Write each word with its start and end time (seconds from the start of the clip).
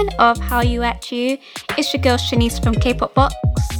11 0.00 0.16
of 0.18 0.38
Hallyu 0.38 0.84
At 0.84 1.12
U. 1.12 1.36
It's 1.76 1.92
your 1.92 2.02
girl 2.02 2.16
Shanice 2.16 2.62
from 2.62 2.74
K-Pop 2.74 3.14
Box. 3.14 3.34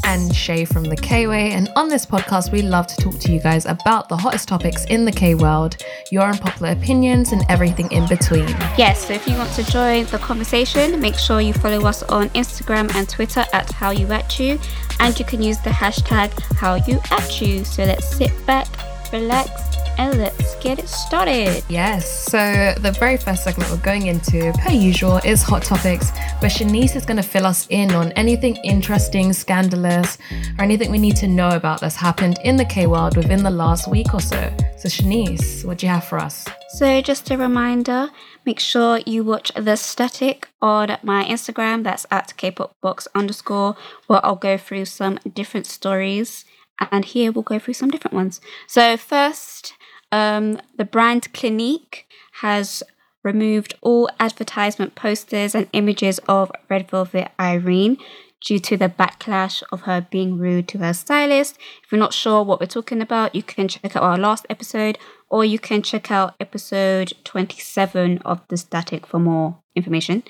and 0.05 0.35
Shai 0.35 0.65
from 0.65 0.85
the 0.85 0.97
K 0.97 1.27
Way. 1.27 1.53
And 1.53 1.71
on 1.77 1.89
this 1.89 2.05
podcast, 2.05 2.53
we 2.53 2.63
love 2.63 2.87
to 2.89 2.97
talk 2.97 3.19
to 3.21 3.33
you 3.33 3.41
guys 3.41 3.65
about 3.65 4.09
the 4.09 4.17
hottest 4.17 4.49
topics 4.49 4.85
in 4.87 5.05
the 5.05 5.13
K 5.13 5.35
world, 5.35 5.77
your 6.11 6.25
unpopular 6.25 6.73
opinions, 6.73 7.33
and 7.33 7.43
everything 7.49 7.91
in 7.93 8.07
between. 8.09 8.49
Yes, 8.77 9.07
so 9.07 9.15
if 9.15 9.27
you 9.27 9.37
want 9.37 9.53
to 9.53 9.63
join 9.65 10.07
the 10.07 10.19
conversation, 10.19 11.01
make 11.01 11.17
sure 11.17 11.41
you 11.41 11.53
follow 11.53 11.87
us 11.87 12.03
on 12.05 12.29
Instagram 12.31 12.95
and 12.95 13.09
Twitter 13.09 13.45
at 13.53 13.69
Hallyu 13.69 14.11
At 14.11 14.39
U, 14.41 14.59
and 14.99 15.19
you 15.19 15.25
can 15.25 15.43
use 15.43 15.59
the 15.59 15.71
hashtag 15.71 16.31
How 16.57 16.75
You 16.75 17.01
At 17.11 17.41
You. 17.41 17.65
So 17.65 17.85
let's 17.85 18.17
sit 18.17 18.33
back, 18.47 18.67
relax, 19.13 19.70
and 20.01 20.19
let's 20.19 20.55
get 20.57 20.79
it 20.79 20.89
started. 20.89 21.63
Yes, 21.69 22.31
so 22.31 22.75
the 22.81 22.91
very 22.93 23.19
first 23.19 23.45
segment 23.45 23.71
we're 23.71 23.77
going 23.77 24.07
into, 24.07 24.51
per 24.55 24.73
usual, 24.73 25.19
is 25.19 25.43
Hot 25.43 25.63
Topics, 25.63 26.11
where 26.41 26.51
Shanice 26.51 26.97
is 26.97 27.05
going 27.05 27.19
to 27.19 27.23
fill 27.23 27.45
us 27.45 27.67
in 27.69 27.93
on 27.93 28.11
anything 28.13 28.57
interesting, 28.65 29.35
scandalous, 29.35 30.17
or 30.59 30.65
anything 30.65 30.91
we 30.91 30.99
need 30.99 31.17
to 31.17 31.29
know 31.29 31.51
about 31.51 31.83
that's 31.83 31.97
happened 31.97 32.39
in 32.45 32.57
the 32.57 32.65
K 32.65 32.87
world 32.87 33.15
within 33.15 33.43
the 33.43 33.51
last 33.51 33.89
week 33.89 34.15
or 34.15 34.21
so. 34.21 34.51
So, 34.79 34.89
Shanice, 34.89 35.67
what 35.67 35.77
do 35.79 35.87
you 35.87 35.93
have 35.93 36.05
for 36.05 36.19
us? 36.19 36.47
So, 36.71 37.03
just 37.03 37.31
a 37.31 37.37
reminder 37.37 38.09
make 38.47 38.59
sure 38.59 39.01
you 39.05 39.23
watch 39.23 39.53
the 39.55 39.77
static 39.77 40.49
on 40.63 40.97
my 41.03 41.25
Instagram, 41.25 41.85
that's 41.85 42.07
at 42.11 42.33
kpopbox 42.39 43.07
underscore, 43.15 43.77
where 44.07 44.25
I'll 44.25 44.37
go 44.37 44.57
through 44.57 44.87
some 44.87 45.19
different 45.31 45.67
stories. 45.67 46.47
And 46.91 47.05
here 47.05 47.31
we'll 47.31 47.43
go 47.43 47.59
through 47.59 47.75
some 47.75 47.91
different 47.91 48.15
ones. 48.15 48.41
So, 48.67 48.97
first, 48.97 49.75
um, 50.13 50.61
the 50.77 50.85
brand 50.85 51.33
Clinique 51.33 52.07
has 52.41 52.83
removed 53.23 53.75
all 53.83 54.09
advertisement 54.19 54.95
posters 54.95 55.55
and 55.55 55.69
images 55.73 56.19
of 56.29 56.51
Red 56.69 56.91
Velvet 56.91 57.31
Irene 57.39 57.99
due 58.41 58.59
to 58.59 58.77
the 58.77 58.89
backlash 58.89 59.63
of 59.71 59.83
her 59.83 60.07
being 60.11 60.39
rude 60.39 60.67
to 60.69 60.79
her 60.79 60.95
stylist. 60.95 61.59
If 61.85 61.93
you're 61.93 61.99
not 61.99 62.15
sure 62.15 62.43
what 62.43 62.59
we're 62.59 62.67
talking 62.67 63.03
about, 63.03 63.35
you 63.35 63.43
can 63.43 63.69
check 63.69 63.95
out 63.95 64.03
our 64.03 64.17
last 64.17 64.47
episode 64.49 64.99
or 65.29 65.45
you 65.45 65.59
can 65.59 65.83
check 65.83 66.11
out 66.11 66.35
episode 66.41 67.13
27 67.25 68.19
of 68.19 68.41
The 68.49 68.57
Static 68.57 69.07
for 69.07 69.19
more 69.19 69.59
information. 69.77 70.23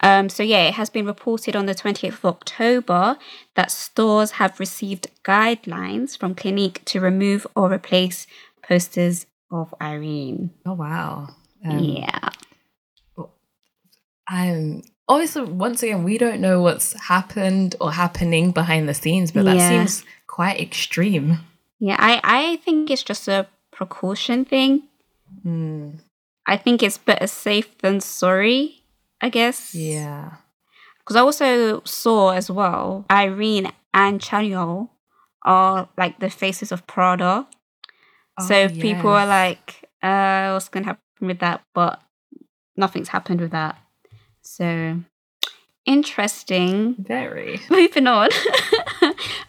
Um, 0.00 0.28
so, 0.28 0.42
yeah, 0.42 0.64
it 0.64 0.74
has 0.74 0.90
been 0.90 1.06
reported 1.06 1.56
on 1.56 1.66
the 1.66 1.74
20th 1.74 2.18
of 2.18 2.24
October 2.26 3.16
that 3.54 3.70
stores 3.70 4.32
have 4.32 4.60
received 4.60 5.08
guidelines 5.24 6.16
from 6.16 6.34
Clinique 6.34 6.84
to 6.84 7.00
remove 7.00 7.46
or 7.56 7.72
replace 7.72 8.26
posters 8.66 9.26
of 9.50 9.74
Irene. 9.80 10.50
Oh, 10.66 10.74
wow. 10.74 11.28
Um, 11.64 11.78
yeah. 11.78 12.30
Um, 14.30 14.82
obviously, 15.08 15.42
once 15.42 15.82
again, 15.82 16.04
we 16.04 16.18
don't 16.18 16.40
know 16.40 16.62
what's 16.62 16.92
happened 17.08 17.76
or 17.80 17.92
happening 17.92 18.52
behind 18.52 18.88
the 18.88 18.94
scenes, 18.94 19.32
but 19.32 19.44
that 19.44 19.56
Yeah. 19.56 19.68
seems 19.68 20.04
quite 20.26 20.60
extreme. 20.60 21.38
Yeah, 21.78 21.96
I, 21.98 22.20
I 22.24 22.56
think 22.56 22.90
it's 22.90 23.02
just 23.02 23.28
a 23.28 23.46
precaution 23.70 24.44
thing. 24.44 24.84
Hmm. 25.42 25.90
I 26.46 26.56
think 26.56 26.82
it's 26.82 26.98
better 26.98 27.26
safe 27.26 27.76
than 27.78 28.00
sorry, 28.00 28.82
I 29.20 29.28
guess. 29.28 29.74
Yeah. 29.74 30.36
Because 30.98 31.16
I 31.16 31.20
also 31.20 31.82
saw 31.84 32.30
as 32.30 32.50
well, 32.50 33.04
Irene 33.10 33.72
and 33.92 34.20
Chanyeol 34.20 34.88
are 35.44 35.88
like 35.98 36.18
the 36.20 36.30
faces 36.30 36.72
of 36.72 36.86
Prada. 36.86 37.46
So 38.40 38.64
Oh, 38.64 38.68
people 38.68 39.10
are 39.10 39.26
like, 39.26 39.88
uh, 40.02 40.50
what's 40.52 40.68
going 40.68 40.84
to 40.84 40.88
happen 40.88 41.26
with 41.26 41.38
that? 41.40 41.62
But 41.74 42.00
nothing's 42.76 43.08
happened 43.08 43.40
with 43.40 43.52
that. 43.52 43.76
So 44.42 45.00
interesting. 45.86 46.96
very. 46.98 47.60
Moving 47.70 48.06
on. 48.06 48.28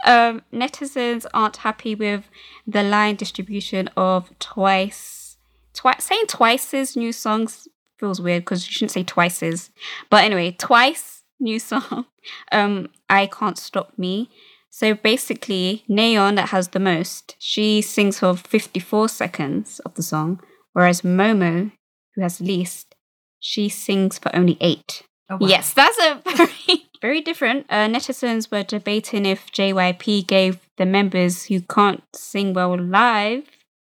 um, 0.05 0.41
netizens 0.53 1.25
aren't 1.33 1.57
happy 1.57 1.95
with 1.95 2.29
the 2.67 2.83
line 2.83 3.15
distribution 3.15 3.89
of 3.97 4.31
Twice. 4.39 5.37
Twice 5.73 6.05
saying 6.05 6.25
Twice's 6.27 6.95
new 6.95 7.11
songs 7.11 7.67
feels 7.99 8.21
weird 8.21 8.43
because 8.43 8.65
you 8.67 8.71
shouldn't 8.71 8.91
say 8.91 9.03
Twice's. 9.03 9.71
But 10.09 10.23
anyway, 10.23 10.51
Twice 10.57 11.23
new 11.39 11.59
song. 11.71 12.05
Um, 12.51 12.89
I 13.09 13.27
can't 13.27 13.57
stop 13.57 13.93
me. 13.97 14.29
So 14.75 14.93
basically, 14.93 15.85
Nayeon 15.89 16.35
that 16.35 16.49
has 16.49 16.67
the 16.67 16.81
most, 16.81 17.37
she 17.39 17.81
sings 17.81 18.19
for 18.19 18.35
54 18.35 19.07
seconds 19.07 19.79
of 19.85 19.93
the 19.93 20.03
song, 20.03 20.41
whereas 20.73 20.99
Momo, 20.99 21.71
who 22.13 22.21
has 22.21 22.41
least, 22.41 22.93
she 23.39 23.69
sings 23.69 24.19
for 24.19 24.35
only 24.35 24.57
eight. 24.59 25.03
Oh, 25.29 25.37
wow. 25.37 25.47
Yes, 25.47 25.71
that's 25.71 25.97
a 25.99 26.21
very, 26.35 26.89
very 27.01 27.21
different. 27.21 27.67
Uh, 27.69 27.87
netizens 27.87 28.51
were 28.51 28.63
debating 28.63 29.25
if 29.25 29.49
JYP 29.53 30.27
gave 30.27 30.59
the 30.77 30.85
members 30.85 31.45
who 31.45 31.61
can't 31.61 32.03
sing 32.13 32.53
well 32.53 32.77
live 32.77 33.45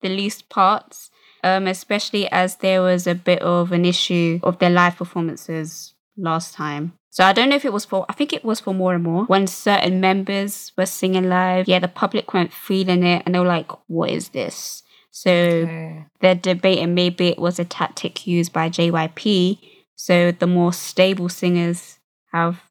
the 0.00 0.08
least 0.08 0.48
parts, 0.48 1.10
um, 1.44 1.66
especially 1.66 2.26
as 2.32 2.56
there 2.56 2.80
was 2.80 3.06
a 3.06 3.14
bit 3.14 3.42
of 3.42 3.72
an 3.72 3.84
issue 3.84 4.40
of 4.42 4.58
their 4.60 4.70
live 4.70 4.96
performances 4.96 5.92
last 6.16 6.54
time. 6.54 6.94
So 7.12 7.24
I 7.24 7.32
don't 7.32 7.48
know 7.48 7.56
if 7.56 7.64
it 7.64 7.72
was 7.72 7.84
for, 7.84 8.06
I 8.08 8.12
think 8.12 8.32
it 8.32 8.44
was 8.44 8.60
for 8.60 8.72
more 8.72 8.94
and 8.94 9.02
more. 9.02 9.24
When 9.24 9.46
certain 9.46 10.00
members 10.00 10.72
were 10.78 10.86
singing 10.86 11.28
live, 11.28 11.66
yeah, 11.68 11.80
the 11.80 11.88
public 11.88 12.32
weren't 12.32 12.52
feeling 12.52 13.02
it 13.02 13.22
and 13.26 13.34
they 13.34 13.38
were 13.40 13.46
like, 13.46 13.70
what 13.88 14.10
is 14.10 14.28
this? 14.30 14.82
So 15.10 15.30
Okay. 15.30 16.04
they're 16.20 16.34
debating 16.36 16.94
maybe 16.94 17.28
it 17.28 17.38
was 17.38 17.58
a 17.58 17.64
tactic 17.64 18.26
used 18.26 18.52
by 18.52 18.68
JYP. 18.68 19.58
So 19.96 20.30
the 20.32 20.46
more 20.46 20.72
stable 20.72 21.28
singers 21.28 21.98
have 22.32 22.62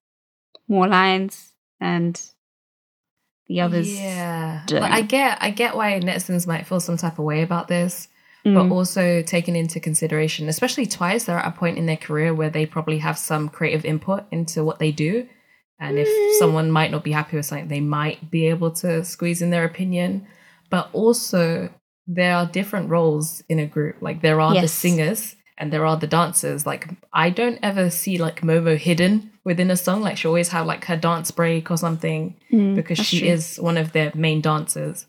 more 0.67 0.88
lines 0.88 1.53
and 1.81 2.19
the 3.47 3.61
others. 3.61 3.89
Yeah. 3.89 4.63
don't. 4.67 4.81
Like, 4.81 4.91
I 4.91 5.01
get 5.01 5.38
I 5.41 5.49
get 5.49 5.75
why 5.75 5.99
netizens 5.99 6.47
might 6.47 6.67
feel 6.67 6.79
some 6.79 6.97
type 6.97 7.19
of 7.19 7.25
way 7.25 7.41
about 7.41 7.67
this, 7.67 8.07
Mm. 8.45 8.53
but 8.55 8.73
also 8.73 9.22
taken 9.22 9.55
into 9.55 9.79
consideration, 9.81 10.47
especially 10.47 10.85
twice, 10.85 11.25
they're 11.25 11.38
at 11.39 11.47
a 11.53 11.57
point 11.59 11.77
in 11.77 11.85
their 11.88 11.97
career 11.97 12.33
where 12.33 12.50
they 12.50 12.66
probably 12.66 13.00
have 13.00 13.17
some 13.17 13.50
creative 13.50 13.83
input 13.83 14.23
into 14.31 14.63
what 14.63 14.79
they 14.79 14.91
do. 14.94 15.27
And 15.77 15.97
if 16.00 16.07
Mm. 16.07 16.39
someone 16.39 16.72
might 16.72 16.89
not 16.91 17.03
be 17.03 17.11
happy 17.11 17.35
with 17.38 17.45
something, 17.45 17.67
they 17.67 17.81
might 17.81 18.31
be 18.31 18.47
able 18.47 18.72
to 18.83 19.03
squeeze 19.03 19.41
in 19.41 19.49
their 19.49 19.66
opinion. 19.66 20.25
But 20.69 20.89
also 20.94 21.69
there 22.07 22.33
are 22.35 22.45
different 22.45 22.89
roles 22.89 23.44
in 23.49 23.59
a 23.59 23.66
group. 23.66 23.97
Like 24.02 24.22
there 24.22 24.40
are 24.40 24.53
the 24.61 24.67
singers 24.67 25.35
and 25.58 25.72
there 25.73 25.85
are 25.85 25.97
the 25.97 26.08
dancers. 26.08 26.66
Like 26.66 26.87
I 27.11 27.29
don't 27.29 27.59
ever 27.61 27.90
see 27.90 28.17
like 28.17 28.41
Momo 28.41 28.78
hidden 28.78 29.31
within 29.43 29.69
a 29.69 29.75
song. 29.78 30.02
Like 30.02 30.17
she 30.17 30.28
always 30.28 30.49
have 30.49 30.66
like 30.66 30.85
her 30.85 30.96
dance 30.97 31.29
break 31.31 31.69
or 31.72 31.78
something 31.78 32.35
Mm, 32.52 32.75
because 32.75 32.99
she 32.99 33.19
true. 33.19 33.28
is 33.29 33.58
one 33.58 33.78
of 33.78 33.91
their 33.91 34.11
main 34.16 34.40
dancers. 34.41 35.05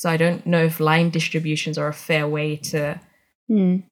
So 0.00 0.08
I 0.08 0.16
don't 0.16 0.46
know 0.46 0.64
if 0.64 0.80
line 0.80 1.10
distributions 1.10 1.76
are 1.76 1.88
a 1.88 1.92
fair 2.08 2.26
way 2.26 2.56
to 2.72 2.98
Mm, 3.50 3.82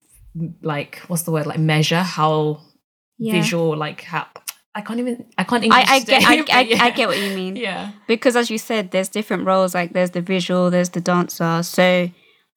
like 0.62 0.92
what's 1.08 1.24
the 1.24 1.32
word 1.32 1.46
like 1.46 1.58
measure 1.58 2.02
how 2.02 2.60
yeah. 3.18 3.32
visual 3.32 3.76
like 3.76 4.00
how 4.02 4.26
I 4.74 4.80
can't 4.82 5.00
even 5.00 5.26
I 5.36 5.44
can't 5.44 5.62
I, 5.64 5.66
English 5.66 5.90
I 5.90 5.98
get 6.00 6.22
I, 6.22 6.36
today, 6.36 6.52
I, 6.52 6.62
but 6.62 6.68
yeah. 6.70 6.84
I 6.84 6.90
get 6.90 7.08
what 7.08 7.18
you 7.18 7.30
mean. 7.36 7.56
yeah 7.56 7.92
Because 8.06 8.36
as 8.36 8.48
you 8.48 8.56
said, 8.58 8.90
there's 8.92 9.08
different 9.08 9.44
roles. 9.44 9.74
Like 9.74 9.92
there's 9.92 10.12
the 10.12 10.22
visual, 10.22 10.70
there's 10.70 10.90
the 10.90 11.00
dancer. 11.00 11.62
So, 11.62 12.08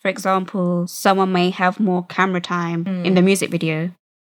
for 0.02 0.08
example, 0.10 0.88
someone 0.88 1.32
may 1.34 1.50
have 1.50 1.80
more 1.80 2.06
camera 2.06 2.40
time 2.42 2.86
in 3.06 3.12
Mm. 3.12 3.16
the 3.16 3.22
music 3.22 3.50
video, 3.52 3.92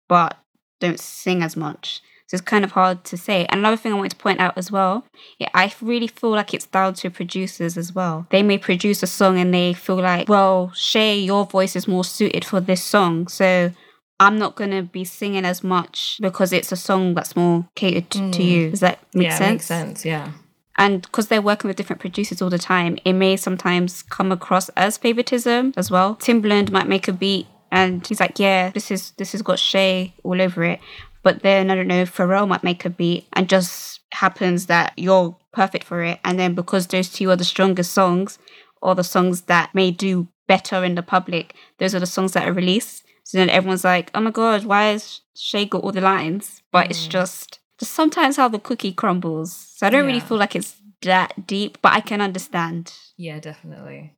but 0.09 0.37
don't 0.79 1.01
sing 1.01 1.43
as 1.43 1.57
much. 1.57 2.03
So 2.29 2.35
it's 2.35 2.43
kind 2.43 2.63
of 2.63 2.73
hard 2.73 3.05
to 3.05 3.17
say. 3.17 3.47
And 3.47 3.61
another 3.61 3.79
thing 3.79 3.93
I 3.93 3.97
wanted 3.97 4.11
to 4.11 4.17
point 4.17 4.39
out 4.39 4.57
as 4.59 4.71
well, 4.71 5.07
yeah, 5.39 5.49
I 5.55 5.73
really 5.81 6.09
feel 6.09 6.31
like 6.31 6.53
it's 6.53 6.67
down 6.67 6.93
to 6.95 7.11
producers 7.11 7.79
as 7.79 7.95
well. 7.95 8.27
They 8.31 8.43
may 8.43 8.59
produce 8.59 9.03
a 9.03 9.07
song 9.07 9.39
and 9.39 9.53
they 9.53 9.73
feel 9.73 9.97
like, 9.97 10.29
well, 10.29 10.71
Shai, 10.75 11.13
your 11.13 11.47
voice 11.47 11.75
is 11.75 11.89
more 11.89 12.05
suited 12.05 12.45
for 12.45 12.61
this 12.61 12.85
song. 12.85 13.29
So 13.29 13.73
I'm 14.21 14.39
not 14.39 14.57
going 14.57 14.73
to 14.73 14.83
be 14.83 15.05
singing 15.05 15.47
as 15.47 15.65
much 15.65 16.19
because 16.21 16.53
it's 16.53 16.71
a 16.71 16.77
song 16.77 17.15
that's 17.15 17.35
more 17.35 17.67
catered 17.75 18.11
mm. 18.11 18.33
to 18.33 18.43
you. 18.43 18.71
Does 18.71 18.81
that 18.81 18.99
make 19.15 19.29
yeah, 19.29 19.39
sense? 19.39 19.51
makes 19.51 19.67
sense, 19.67 20.05
yeah. 20.05 20.33
And 20.77 21.03
because 21.03 21.29
they're 21.29 21.43
working 21.43 21.69
with 21.69 21.79
different 21.79 22.01
producers 22.01 22.43
all 22.43 22.51
the 22.51 22.59
time, 22.59 22.99
it 23.07 23.15
may 23.15 23.37
sometimes 23.37 24.03
come 24.03 24.31
across 24.31 24.69
as 24.71 24.99
favoritism 24.99 25.73
as 25.79 25.91
well. 25.91 26.17
Timbaland 26.17 26.71
might 26.71 26.87
make 26.87 27.09
a 27.09 27.13
beat 27.13 27.47
and 27.71 28.07
he's 28.07 28.21
like, 28.21 28.39
yeah, 28.39 28.71
this 28.71 28.91
is 28.91 29.11
this 29.13 29.33
has 29.33 29.43
got 29.43 29.59
Shai 29.59 30.15
all 30.23 30.41
over 30.41 30.65
it. 30.65 30.81
But 31.23 31.43
then 31.43 31.71
I 31.71 31.75
don't 31.75 31.89
know, 31.89 32.05
Pharrell 32.05 32.49
might 32.49 32.65
make 32.65 32.85
a 32.85 32.91
beat 32.91 33.27
and 33.33 33.49
just 33.49 34.01
happens 34.13 34.67
that 34.67 34.93
you're 34.97 35.37
perfect 35.53 35.85
for 35.85 36.03
it. 36.03 36.21
And 36.25 36.39
then 36.39 36.55
because 36.55 36.87
those 36.87 37.11
two 37.11 37.31
are 37.31 37.37
the 37.37 37.45
strongest 37.45 37.93
songs 37.93 38.39
or 38.81 38.95
the 38.95 39.05
songs 39.05 39.43
that 39.43 39.75
may 39.75 39.91
do 39.91 40.29
better 40.47 40.85
in 40.85 40.95
the 40.95 41.03
public, 41.03 41.55
those 41.79 41.95
are 41.95 42.01
the 42.01 42.07
songs 42.07 42.33
that 42.33 42.49
are 42.49 42.53
released. 42.53 43.05
So 43.25 43.37
then 43.39 43.51
everyone's 43.51 43.85
like, 43.85 44.11
oh 44.15 44.21
my 44.21 44.31
god, 44.31 44.65
why 44.65 44.85
has 44.85 45.21
Shai 45.37 45.65
got 45.65 45.83
all 45.83 45.93
the 45.93 46.01
lines? 46.01 46.63
But 46.73 46.87
mm. 46.87 46.91
it's 46.91 47.07
just 47.07 47.59
just 47.79 47.93
sometimes 47.93 48.37
how 48.37 48.49
the 48.49 48.59
cookie 48.59 48.93
crumbles. 48.93 49.53
So 49.77 49.87
I 49.87 49.91
don't 49.91 50.03
yeah. 50.03 50.07
really 50.07 50.21
feel 50.21 50.39
like 50.39 50.57
it's 50.57 50.77
that 51.03 51.47
deep, 51.47 51.79
but 51.81 51.93
I 51.93 52.01
can 52.01 52.21
understand. 52.21 52.93
Yeah, 53.17 53.39
definitely. 53.39 54.15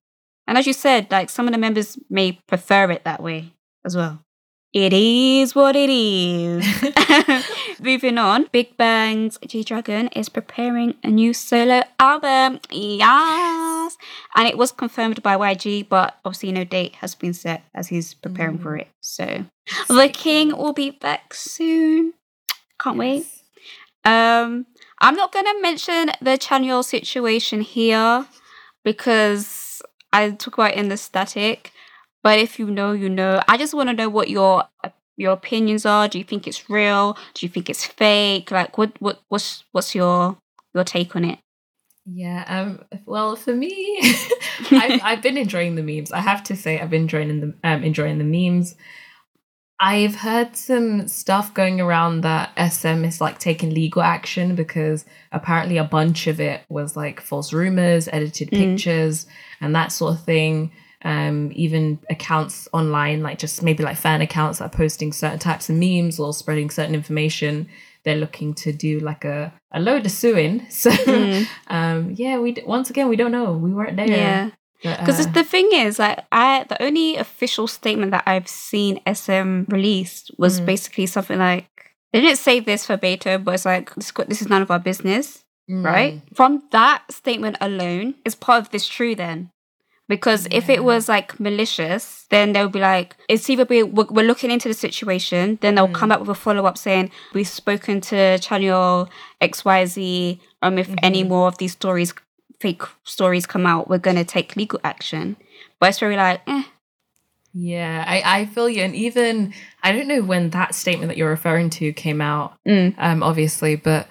And 0.46 0.56
as 0.56 0.66
you 0.66 0.72
said, 0.72 1.10
like 1.10 1.30
some 1.30 1.46
of 1.46 1.52
the 1.52 1.58
members 1.58 1.98
may 2.08 2.32
prefer 2.32 2.90
it 2.90 3.04
that 3.04 3.22
way 3.22 3.52
as 3.84 3.96
well. 3.96 4.24
It 4.72 4.92
is 4.92 5.54
what 5.54 5.74
it 5.74 5.90
is. 5.90 6.64
Moving 7.80 8.18
on, 8.18 8.46
Big 8.52 8.76
Bang's 8.76 9.36
G 9.44 9.64
Dragon 9.64 10.06
is 10.08 10.28
preparing 10.28 10.94
a 11.02 11.08
new 11.08 11.34
solo 11.34 11.82
album. 11.98 12.60
Yes. 12.70 13.96
And 14.36 14.46
it 14.46 14.56
was 14.56 14.70
confirmed 14.70 15.22
by 15.24 15.36
YG, 15.36 15.88
but 15.88 16.18
obviously 16.24 16.52
no 16.52 16.62
date 16.62 16.94
has 16.96 17.16
been 17.16 17.34
set 17.34 17.64
as 17.74 17.88
he's 17.88 18.14
preparing 18.14 18.58
mm. 18.58 18.62
for 18.62 18.76
it. 18.76 18.88
So 19.00 19.44
the 19.88 20.08
king 20.12 20.56
will 20.56 20.72
be 20.72 20.90
back 20.90 21.34
soon. 21.34 22.14
Can't 22.80 22.96
yes. 22.96 23.42
wait. 24.04 24.12
Um, 24.12 24.66
I'm 25.00 25.16
not 25.16 25.32
gonna 25.32 25.60
mention 25.60 26.10
the 26.20 26.38
Chanyeol 26.38 26.84
situation 26.84 27.60
here 27.60 28.26
because 28.84 29.82
I 30.12 30.30
talk 30.30 30.54
about 30.54 30.74
in 30.74 30.88
the 30.88 30.96
static. 30.96 31.72
But 32.22 32.38
if 32.38 32.58
you 32.58 32.70
know, 32.70 32.92
you 32.92 33.08
know. 33.08 33.42
I 33.48 33.56
just 33.56 33.74
want 33.74 33.88
to 33.88 33.94
know 33.94 34.08
what 34.08 34.28
your 34.28 34.64
your 35.16 35.32
opinions 35.32 35.84
are. 35.84 36.08
Do 36.08 36.18
you 36.18 36.24
think 36.24 36.46
it's 36.46 36.70
real? 36.70 37.16
Do 37.34 37.46
you 37.46 37.50
think 37.50 37.68
it's 37.68 37.84
fake? 37.84 38.50
Like, 38.50 38.78
what 38.78 38.92
what 39.00 39.20
what's 39.28 39.64
what's 39.72 39.94
your 39.94 40.38
your 40.74 40.84
take 40.84 41.14
on 41.14 41.24
it? 41.24 41.38
Yeah. 42.06 42.44
Um. 42.48 42.84
Well, 43.06 43.36
for 43.36 43.54
me, 43.54 44.00
I've, 44.70 45.00
I've 45.02 45.22
been 45.22 45.36
enjoying 45.36 45.74
the 45.74 45.82
memes. 45.82 46.10
I 46.10 46.20
have 46.20 46.42
to 46.44 46.56
say, 46.56 46.80
I've 46.80 46.90
been 46.90 47.02
enjoying 47.02 47.40
the 47.40 47.54
um 47.64 47.84
enjoying 47.84 48.18
the 48.18 48.24
memes. 48.24 48.74
I've 49.82 50.16
heard 50.16 50.56
some 50.56 51.08
stuff 51.08 51.54
going 51.54 51.80
around 51.80 52.20
that 52.20 52.52
SM 52.56 53.02
is 53.04 53.18
like 53.18 53.38
taking 53.38 53.72
legal 53.72 54.02
action 54.02 54.54
because 54.54 55.06
apparently 55.32 55.78
a 55.78 55.84
bunch 55.84 56.26
of 56.26 56.38
it 56.38 56.62
was 56.68 56.96
like 56.96 57.18
false 57.18 57.50
rumors, 57.50 58.06
edited 58.12 58.50
mm. 58.50 58.58
pictures, 58.58 59.26
and 59.60 59.74
that 59.74 59.92
sort 59.92 60.14
of 60.14 60.24
thing 60.24 60.72
um, 61.02 61.50
even 61.54 61.98
accounts 62.10 62.68
online, 62.72 63.22
like 63.22 63.38
just 63.38 63.62
maybe 63.62 63.82
like 63.82 63.96
fan 63.96 64.20
accounts 64.20 64.58
that 64.58 64.66
are 64.66 64.76
posting 64.76 65.12
certain 65.12 65.38
types 65.38 65.70
of 65.70 65.76
memes 65.76 66.18
or 66.18 66.32
spreading 66.32 66.70
certain 66.70 66.94
information. 66.94 67.68
They're 68.04 68.16
looking 68.16 68.54
to 68.54 68.72
do 68.72 69.00
like 69.00 69.24
a, 69.24 69.52
a 69.72 69.80
load 69.80 70.06
of 70.06 70.12
suing. 70.12 70.66
So, 70.70 70.90
mm. 70.90 71.46
um, 71.68 72.12
yeah, 72.16 72.38
we 72.38 72.56
once 72.64 72.90
again 72.90 73.08
we 73.08 73.16
don't 73.16 73.32
know. 73.32 73.52
We 73.52 73.72
weren't 73.72 73.96
there. 73.96 74.08
Yeah. 74.08 74.50
Because 74.82 75.26
uh, 75.26 75.30
the 75.30 75.44
thing 75.44 75.68
is, 75.72 75.98
like, 75.98 76.24
I 76.32 76.64
the 76.64 76.82
only 76.82 77.16
official 77.16 77.66
statement 77.66 78.12
that 78.12 78.24
I've 78.26 78.48
seen 78.48 79.00
SM 79.06 79.64
released 79.68 80.30
was 80.38 80.60
mm. 80.60 80.66
basically 80.66 81.06
something 81.06 81.38
like 81.38 81.66
they 82.12 82.20
didn't 82.20 82.38
say 82.38 82.60
this 82.60 82.86
verbatim, 82.86 83.44
but 83.44 83.54
it's 83.54 83.66
like 83.66 83.94
this, 83.94 84.10
this 84.26 84.42
is 84.42 84.48
none 84.48 84.62
of 84.62 84.70
our 84.70 84.78
business, 84.78 85.44
mm. 85.70 85.84
right? 85.84 86.22
From 86.34 86.62
that 86.72 87.04
statement 87.10 87.56
alone, 87.60 88.14
is 88.24 88.34
part 88.34 88.62
of 88.62 88.70
this 88.70 88.88
true 88.88 89.14
then? 89.14 89.50
Because 90.10 90.48
yeah. 90.50 90.58
if 90.58 90.68
it 90.68 90.82
was 90.82 91.08
like 91.08 91.38
malicious, 91.38 92.26
then 92.30 92.52
they'll 92.52 92.68
be 92.68 92.80
like, 92.80 93.14
it's 93.28 93.48
either 93.48 93.64
be 93.64 93.84
we're, 93.84 94.06
we're 94.10 94.26
looking 94.26 94.50
into 94.50 94.66
the 94.66 94.74
situation, 94.74 95.56
then 95.60 95.76
they'll 95.76 95.86
mm. 95.86 95.94
come 95.94 96.10
up 96.10 96.18
with 96.18 96.28
a 96.28 96.34
follow 96.34 96.66
up 96.66 96.76
saying, 96.76 97.12
we've 97.32 97.46
spoken 97.46 98.00
to 98.00 98.16
Chanyeol 98.16 99.08
XYZ, 99.40 100.40
um, 100.62 100.78
if 100.78 100.88
mm-hmm. 100.88 100.96
any 101.04 101.22
more 101.22 101.46
of 101.46 101.58
these 101.58 101.70
stories, 101.70 102.12
fake 102.58 102.82
stories 103.04 103.46
come 103.46 103.66
out, 103.66 103.88
we're 103.88 103.98
going 103.98 104.16
to 104.16 104.24
take 104.24 104.56
legal 104.56 104.80
action. 104.82 105.36
But 105.78 105.90
it's 105.90 106.00
very 106.00 106.16
like, 106.16 106.40
eh. 106.48 106.64
Yeah, 107.54 108.04
I, 108.04 108.40
I 108.40 108.46
feel 108.46 108.68
you. 108.68 108.82
And 108.82 108.96
even, 108.96 109.54
I 109.84 109.92
don't 109.92 110.08
know 110.08 110.22
when 110.22 110.50
that 110.50 110.74
statement 110.74 111.10
that 111.10 111.18
you're 111.18 111.30
referring 111.30 111.70
to 111.70 111.92
came 111.92 112.20
out, 112.20 112.54
mm. 112.66 112.96
um, 112.98 113.22
obviously, 113.22 113.76
but 113.76 114.08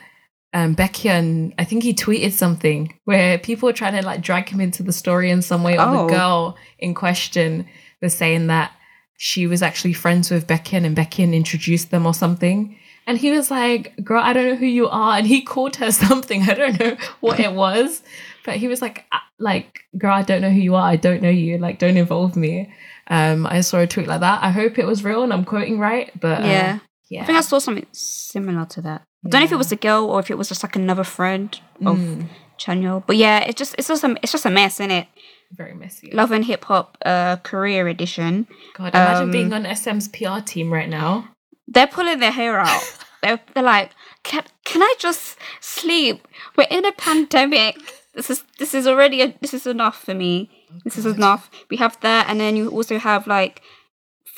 um, 0.54 0.76
Baekhyun, 0.76 1.54
I 1.60 1.64
think 1.64 1.84
he 1.84 1.94
tweeted 1.94 2.32
something 2.32 2.98
where 3.06 3.38
people 3.38 3.68
were 3.68 3.74
trying 3.74 3.94
to 3.94 4.06
like 4.06 4.22
drag 4.22 4.50
him 4.50 4.60
into 4.60 4.82
the 4.82 4.94
story 4.94 5.30
in 5.30 5.42
some 5.42 5.64
way, 5.64 5.78
or 5.78 5.82
oh. 5.82 6.08
the 6.08 6.14
girl 6.14 6.58
in 6.80 6.94
question 6.94 7.68
was 8.02 8.14
saying 8.14 8.48
that 8.48 8.72
she 9.18 9.46
was 9.46 9.62
actually 9.62 9.94
friends 9.94 10.32
with 10.32 10.48
Baekhyun 10.48 10.86
and 10.86 10.96
Baekhyun 10.96 11.34
introduced 11.36 11.92
them 11.92 12.06
or 12.06 12.14
something. 12.14 12.78
And 13.06 13.18
he 13.18 13.32
was 13.32 13.52
like, 13.52 13.94
girl, 14.04 14.24
I 14.24 14.34
don't 14.34 14.48
know 14.48 14.56
who 14.56 14.66
you 14.66 14.88
are. 14.88 15.18
And 15.18 15.28
he 15.28 15.42
called 15.42 15.76
her 15.78 15.92
something. 16.08 16.44
I 16.44 16.54
don't 16.54 16.80
know 16.80 16.96
what 17.20 17.40
it 17.40 17.54
was. 17.54 18.02
But 18.46 18.58
he 18.58 18.68
was 18.68 18.82
like, 18.82 19.06
like, 19.38 19.82
girl, 19.98 20.14
I 20.14 20.22
don't 20.22 20.42
know 20.42 20.50
who 20.50 20.60
you 20.62 20.76
are. 20.76 20.88
I 20.88 20.96
don't 20.96 21.22
know 21.22 21.30
you. 21.30 21.58
Like, 21.58 21.80
don't 21.80 21.98
involve 21.98 22.36
me. 22.36 22.74
Um, 23.08 23.46
I 23.46 23.62
saw 23.62 23.80
a 23.80 23.88
tweet 23.88 24.08
like 24.08 24.22
that. 24.22 24.44
I 24.44 24.52
hope 24.52 24.80
it 24.80 24.88
was 24.88 25.04
real 25.04 25.24
and 25.24 25.34
I'm 25.34 25.44
quoting 25.44 25.80
right. 25.80 26.12
But 26.20 26.44
yeah. 26.44 26.80
Uh, 26.82 26.86
yeah. 27.10 27.24
I 27.24 27.26
think 27.26 27.38
I 27.38 27.42
saw 27.42 27.60
something 27.60 27.88
similar 27.92 28.66
to 28.66 28.82
that. 28.82 29.04
I 29.26 29.30
don't 29.30 29.42
know 29.42 29.46
if 29.46 29.52
it 29.52 29.58
was 29.58 29.72
a 29.72 29.76
girl 29.76 30.06
or 30.06 30.20
if 30.20 30.32
it 30.32 30.38
was 30.38 30.48
just 30.48 30.64
like 30.64 30.76
another 30.76 31.04
friend 31.04 31.60
of 31.86 31.98
mm. 31.98 32.28
Chanyeol. 32.58 33.04
But 33.06 33.18
yeah, 33.18 33.40
it's 33.40 33.58
just 33.58 33.76
it's 33.78 33.88
just 33.88 34.04
a 34.04 34.16
it's 34.22 34.32
just 34.32 34.46
a 34.46 34.50
mess, 34.50 34.80
isn't 34.80 34.92
it? 34.92 35.08
Very 35.52 35.74
messy. 35.74 36.12
Love 36.12 36.32
and 36.32 36.46
Hip 36.46 36.66
Hop 36.66 36.98
uh 37.06 37.38
career 37.38 37.88
edition. 37.88 38.48
God, 38.76 38.94
imagine 38.94 39.24
um, 39.24 39.32
being 39.32 39.52
on 39.54 39.66
SM's 39.76 40.08
PR 40.08 40.40
team 40.46 40.72
right 40.72 40.90
now. 40.90 41.30
They're 41.68 41.88
pulling 41.88 42.20
their 42.20 42.32
hair 42.32 42.60
out. 42.60 42.82
they're, 43.22 43.40
they're 43.54 43.64
like, 43.64 43.92
can 44.24 44.44
can 44.64 44.82
I 44.82 44.94
just 45.00 45.38
sleep? 45.60 46.28
We're 46.56 46.68
in 46.70 46.86
a 46.86 46.92
pandemic. 46.94 47.78
This 48.14 48.30
is 48.30 48.44
this 48.58 48.74
is 48.74 48.88
already 48.88 49.22
a, 49.22 49.38
this 49.42 49.54
is 49.54 49.68
enough 49.68 50.02
for 50.04 50.14
me. 50.14 50.50
Oh, 50.72 50.80
this 50.86 50.96
God. 50.96 51.06
is 51.06 51.16
enough. 51.16 51.50
We 51.70 51.78
have 51.78 52.00
that, 52.02 52.30
and 52.30 52.40
then 52.40 52.56
you 52.56 52.70
also 52.70 53.00
have 53.00 53.28
like 53.28 53.62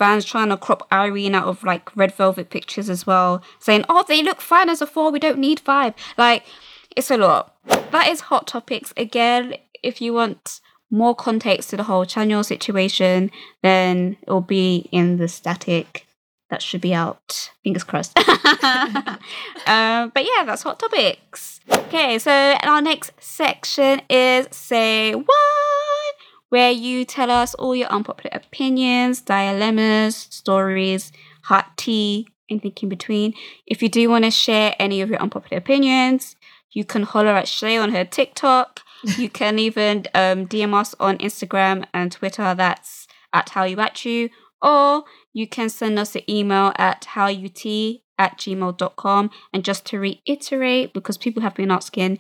fans 0.01 0.25
trying 0.25 0.49
to 0.49 0.57
crop 0.57 0.87
Irene 0.91 1.35
out 1.35 1.47
of 1.47 1.63
like 1.63 1.95
red 1.95 2.11
velvet 2.11 2.49
pictures 2.49 2.89
as 2.89 3.05
well, 3.05 3.43
saying, 3.59 3.85
"Oh, 3.87 4.03
they 4.07 4.23
look 4.23 4.41
fine 4.41 4.67
as 4.67 4.81
a 4.81 4.87
four. 4.87 5.11
We 5.11 5.19
don't 5.19 5.37
need 5.37 5.59
five. 5.59 5.93
Like, 6.17 6.43
it's 6.97 7.11
a 7.11 7.17
lot. 7.17 7.55
That 7.91 8.07
is 8.07 8.21
hot 8.21 8.47
topics 8.47 8.95
again. 8.97 9.57
If 9.83 10.01
you 10.01 10.11
want 10.13 10.59
more 10.89 11.13
context 11.13 11.69
to 11.69 11.77
the 11.77 11.83
whole 11.83 12.03
Chanyeol 12.03 12.43
situation, 12.43 13.29
then 13.61 14.17
it'll 14.23 14.41
be 14.41 14.89
in 14.91 15.17
the 15.17 15.27
static. 15.27 16.07
That 16.49 16.63
should 16.63 16.81
be 16.81 16.95
out. 16.95 17.51
Fingers 17.63 17.83
crossed. 17.83 18.17
um, 18.17 18.25
but 20.15 20.25
yeah, 20.25 20.43
that's 20.45 20.63
hot 20.63 20.79
topics. 20.79 21.59
Okay, 21.71 22.17
so 22.17 22.31
our 22.63 22.81
next 22.81 23.11
section 23.19 24.01
is 24.09 24.47
say 24.49 25.13
what 25.13 25.70
where 26.51 26.69
you 26.69 27.05
tell 27.05 27.31
us 27.31 27.53
all 27.55 27.73
your 27.73 27.87
unpopular 27.87 28.29
opinions, 28.35 29.21
dilemmas, 29.21 30.17
stories, 30.29 31.13
hot 31.43 31.77
tea, 31.77 32.27
anything 32.49 32.73
in 32.81 32.89
between. 32.89 33.33
If 33.65 33.81
you 33.81 33.87
do 33.87 34.09
want 34.09 34.25
to 34.25 34.31
share 34.31 34.75
any 34.77 34.99
of 34.99 35.09
your 35.09 35.21
unpopular 35.21 35.57
opinions, 35.57 36.35
you 36.73 36.83
can 36.83 37.03
holler 37.03 37.31
at 37.31 37.47
Shai 37.47 37.77
on 37.77 37.91
her 37.93 38.03
TikTok. 38.03 38.81
you 39.17 39.29
can 39.39 39.59
even 39.59 40.07
um, 40.13 40.45
DM 40.45 40.73
us 40.73 40.93
on 40.99 41.19
Instagram 41.19 41.85
and 41.93 42.11
Twitter. 42.11 42.53
That's 42.53 43.07
at 43.31 43.47
Hallyu 43.47 43.77
at 43.77 44.03
U. 44.03 44.29
Or 44.61 45.05
you 45.31 45.47
can 45.47 45.69
send 45.69 45.97
us 45.97 46.17
an 46.17 46.29
email 46.29 46.73
at 46.75 47.03
hallyutea 47.13 48.01
at 48.19 48.37
gmail.com. 48.37 49.31
And 49.53 49.63
just 49.63 49.85
to 49.85 49.99
reiterate, 49.99 50.93
because 50.93 51.17
people 51.17 51.43
have 51.43 51.55
been 51.55 51.71
asking, 51.71 52.17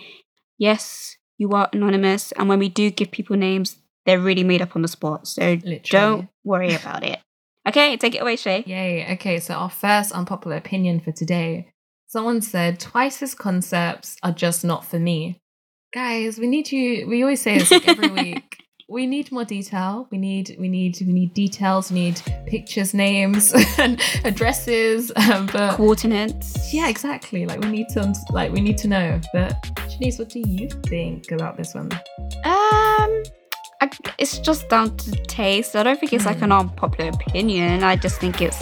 yes, 0.57 1.17
you 1.37 1.49
are 1.51 1.69
anonymous. 1.73 2.31
And 2.31 2.47
when 2.47 2.59
we 2.59 2.69
do 2.69 2.89
give 2.91 3.11
people 3.11 3.35
names, 3.35 3.80
they're 4.05 4.19
really 4.19 4.43
made 4.43 4.61
up 4.61 4.75
on 4.75 4.81
the 4.81 4.87
spot. 4.87 5.27
So 5.27 5.53
Literally. 5.63 5.81
don't 5.89 6.29
worry 6.43 6.73
about 6.73 7.03
it. 7.03 7.19
Okay, 7.67 7.95
take 7.97 8.15
it 8.15 8.21
away, 8.21 8.35
Shai. 8.37 8.63
Yay. 8.65 9.13
Okay, 9.13 9.39
so 9.39 9.53
our 9.53 9.69
first 9.69 10.11
unpopular 10.11 10.57
opinion 10.57 10.99
for 10.99 11.11
today. 11.11 11.67
Someone 12.07 12.41
said 12.41 12.79
Twice's 12.79 13.35
concepts 13.35 14.17
are 14.23 14.31
just 14.31 14.65
not 14.65 14.83
for 14.83 14.99
me. 14.99 15.39
Guys, 15.93 16.37
we 16.39 16.47
need 16.47 16.71
you. 16.71 17.07
We 17.07 17.21
always 17.21 17.41
say 17.41 17.57
this 17.59 17.69
like 17.71 17.87
every 17.87 18.09
week. 18.23 18.57
we 18.89 19.05
need 19.05 19.31
more 19.31 19.45
detail. 19.45 20.07
We 20.11 20.17
need 20.17 20.55
we 20.59 20.67
need 20.67 20.97
we 21.05 21.13
need 21.13 21.33
details. 21.33 21.91
We 21.91 21.99
need 21.99 22.21
pictures, 22.47 22.93
names, 22.93 23.53
and 23.77 24.01
addresses. 24.25 25.11
Um, 25.15 25.45
but 25.53 25.75
Coordinates. 25.75 26.73
yeah, 26.73 26.89
exactly. 26.89 27.45
Like 27.45 27.59
we 27.61 27.69
need 27.69 27.87
to 27.89 28.13
like 28.31 28.51
we 28.51 28.59
need 28.61 28.77
to 28.79 28.87
know. 28.87 29.21
But 29.33 29.61
Shanice, 29.87 30.17
what 30.19 30.29
do 30.29 30.39
you 30.39 30.67
think 30.87 31.31
about 31.31 31.55
this 31.57 31.73
one? 31.75 31.91
Um, 32.43 33.23
I, 33.81 33.89
it's 34.19 34.37
just 34.37 34.69
down 34.69 34.95
to 34.97 35.11
taste. 35.23 35.75
I 35.75 35.83
don't 35.83 35.99
think 35.99 36.13
it's 36.13 36.25
like 36.25 36.41
an 36.41 36.51
hmm. 36.51 36.69
unpopular 36.69 37.09
opinion. 37.09 37.83
I 37.83 37.95
just 37.95 38.19
think 38.19 38.41
it's 38.41 38.61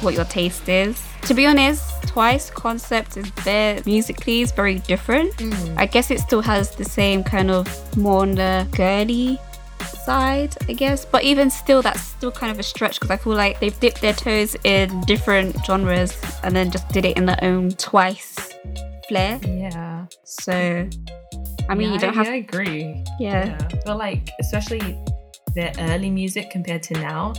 what 0.00 0.14
your 0.14 0.24
taste 0.24 0.68
is. 0.68 1.02
To 1.22 1.34
be 1.34 1.46
honest, 1.46 1.82
Twice 2.08 2.50
concept 2.50 3.16
is 3.16 3.26
very 3.44 3.82
musically 3.84 4.40
is 4.40 4.52
very 4.52 4.78
different. 4.80 5.38
Hmm. 5.38 5.78
I 5.78 5.86
guess 5.86 6.10
it 6.10 6.20
still 6.20 6.40
has 6.40 6.74
the 6.74 6.84
same 6.84 7.22
kind 7.22 7.50
of 7.50 7.66
more 7.96 8.22
on 8.22 8.34
the 8.36 8.66
girly 8.72 9.38
side, 10.06 10.56
I 10.68 10.72
guess. 10.72 11.04
But 11.04 11.24
even 11.24 11.50
still, 11.50 11.82
that's 11.82 12.00
still 12.00 12.32
kind 12.32 12.50
of 12.50 12.58
a 12.58 12.62
stretch 12.62 12.98
because 12.98 13.10
I 13.10 13.18
feel 13.18 13.34
like 13.34 13.60
they've 13.60 13.78
dipped 13.78 14.00
their 14.00 14.14
toes 14.14 14.56
in 14.64 15.02
different 15.02 15.56
genres 15.66 16.16
and 16.42 16.56
then 16.56 16.70
just 16.70 16.88
did 16.88 17.04
it 17.04 17.16
in 17.18 17.26
their 17.26 17.38
own 17.42 17.72
Twice 17.72 18.54
flair. 19.08 19.38
Yeah. 19.44 20.06
So, 20.24 20.88
I 21.68 21.74
mean, 21.74 21.88
Yeah, 21.88 21.94
you 21.94 22.00
don't 22.00 22.10
I, 22.10 22.14
have. 22.14 22.26
I 22.28 22.34
agree. 22.36 23.04
Yeah. 23.18 23.58
But 23.84 23.98
like, 23.98 24.30
especially 24.40 24.98
their 25.54 25.72
early 25.78 26.10
music 26.10 26.50
compared 26.50 26.82
to 26.84 26.94
now, 26.94 27.32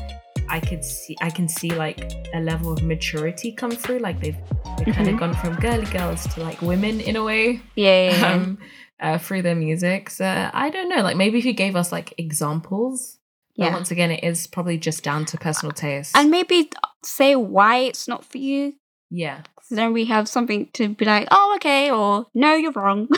I 0.49 0.59
could 0.59 0.83
see 0.83 1.15
I 1.21 1.29
can 1.29 1.47
see 1.47 1.71
like 1.71 1.99
a 2.33 2.39
level 2.39 2.71
of 2.71 2.81
maturity 2.83 3.51
come 3.51 3.71
through. 3.71 3.99
Like 3.99 4.19
they've 4.21 4.37
they've 4.77 4.93
kind 4.95 5.07
Mhm. 5.07 5.13
of 5.13 5.19
gone 5.19 5.33
from 5.35 5.55
girly 5.55 5.85
girls 5.91 6.25
to 6.33 6.41
like 6.41 6.61
women 6.61 6.99
in 7.01 7.15
a 7.15 7.23
way. 7.23 7.61
Yeah, 7.75 8.09
yeah, 8.11 8.17
yeah. 8.19 8.33
Um 8.33 8.57
uh, 8.99 9.17
through 9.19 9.43
their 9.43 9.55
music. 9.55 10.09
So 10.09 10.25
I 10.53 10.69
don't 10.71 10.89
know. 10.89 11.01
Like 11.03 11.17
maybe 11.17 11.37
if 11.37 11.45
you 11.45 11.53
gave 11.53 11.75
us 11.75 11.91
like 11.91 12.13
examples. 12.17 13.19
But 13.57 13.65
Yeah. 13.65 13.73
once 13.73 13.91
again, 13.91 14.11
it 14.11 14.23
is 14.23 14.47
probably 14.47 14.77
just 14.77 15.03
down 15.03 15.25
to 15.25 15.37
personal 15.37 15.71
taste. 15.73 16.15
and 16.15 16.29
maybe 16.31 16.69
say 17.03 17.35
why 17.35 17.77
it's 17.79 18.07
not 18.07 18.23
for 18.25 18.37
you. 18.37 18.73
yeah. 19.09 19.41
So 19.67 19.75
then 19.75 19.91
we 19.91 20.05
have 20.05 20.29
something 20.29 20.69
to 20.73 20.89
be 20.89 21.03
like, 21.03 21.27
oh, 21.29 21.53
okay, 21.57 21.91
or 21.91 22.27
no, 22.33 22.55
you're 22.55 22.71
wrong. 22.71 23.09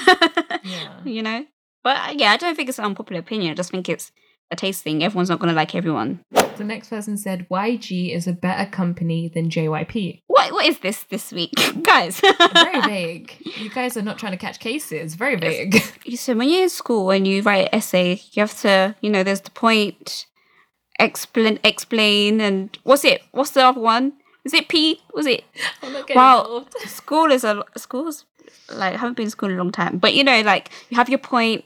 Yeah. 0.63 0.99
You 1.05 1.21
know? 1.21 1.45
But 1.83 1.97
uh, 1.97 2.13
yeah, 2.15 2.31
I 2.31 2.37
don't 2.37 2.55
think 2.55 2.69
it's 2.69 2.79
an 2.79 2.85
unpopular 2.85 3.19
opinion. 3.19 3.51
I 3.51 3.55
just 3.55 3.71
think 3.71 3.87
it's 3.87 4.11
a 4.51 4.55
taste 4.55 4.83
thing. 4.83 5.03
Everyone's 5.03 5.29
not 5.29 5.39
going 5.39 5.49
to 5.49 5.55
like 5.55 5.75
everyone. 5.75 6.21
The 6.57 6.63
next 6.63 6.89
person 6.89 7.17
said 7.17 7.47
YG 7.49 8.13
is 8.13 8.27
a 8.27 8.33
better 8.33 8.69
company 8.69 9.29
than 9.33 9.49
JYP. 9.49 10.21
What 10.27 10.51
What 10.51 10.65
is 10.65 10.79
this 10.79 11.03
this 11.03 11.31
week? 11.31 11.53
Guys. 11.83 12.19
Very 12.53 12.81
vague. 12.87 13.37
You 13.57 13.69
guys 13.69 13.95
are 13.95 14.01
not 14.01 14.17
trying 14.17 14.33
to 14.33 14.37
catch 14.37 14.59
cases. 14.59 15.15
Very 15.15 15.35
vague. 15.35 15.75
so 16.15 16.35
when 16.35 16.49
you're 16.49 16.63
in 16.63 16.69
school 16.69 17.11
and 17.11 17.27
you 17.27 17.43
write 17.43 17.69
an 17.71 17.75
essay, 17.75 18.21
you 18.31 18.41
have 18.41 18.59
to, 18.61 18.95
you 19.01 19.09
know, 19.09 19.23
there's 19.23 19.41
the 19.41 19.51
point, 19.51 20.25
explain, 20.99 21.59
explain, 21.63 22.41
and 22.41 22.77
what's 22.83 23.05
it? 23.05 23.21
What's 23.31 23.51
the 23.51 23.63
other 23.65 23.79
one? 23.79 24.13
Is 24.49 24.53
it 24.55 24.67
P? 24.67 24.99
Was 25.13 25.27
it 25.27 25.43
I'm 25.83 25.93
not 25.93 26.07
getting 26.07 26.15
Wow. 26.19 26.39
involved. 26.41 26.73
school 26.87 27.31
is 27.31 27.43
a 27.43 27.63
school's 27.77 28.25
like 28.71 28.95
I 28.95 28.97
haven't 28.97 29.13
been 29.17 29.25
in 29.25 29.29
school 29.29 29.49
in 29.49 29.55
a 29.55 29.57
long 29.63 29.71
time, 29.71 29.99
but 29.99 30.15
you 30.15 30.23
know, 30.23 30.41
like 30.41 30.71
you 30.89 30.97
have 30.97 31.07
your 31.09 31.19
point, 31.19 31.65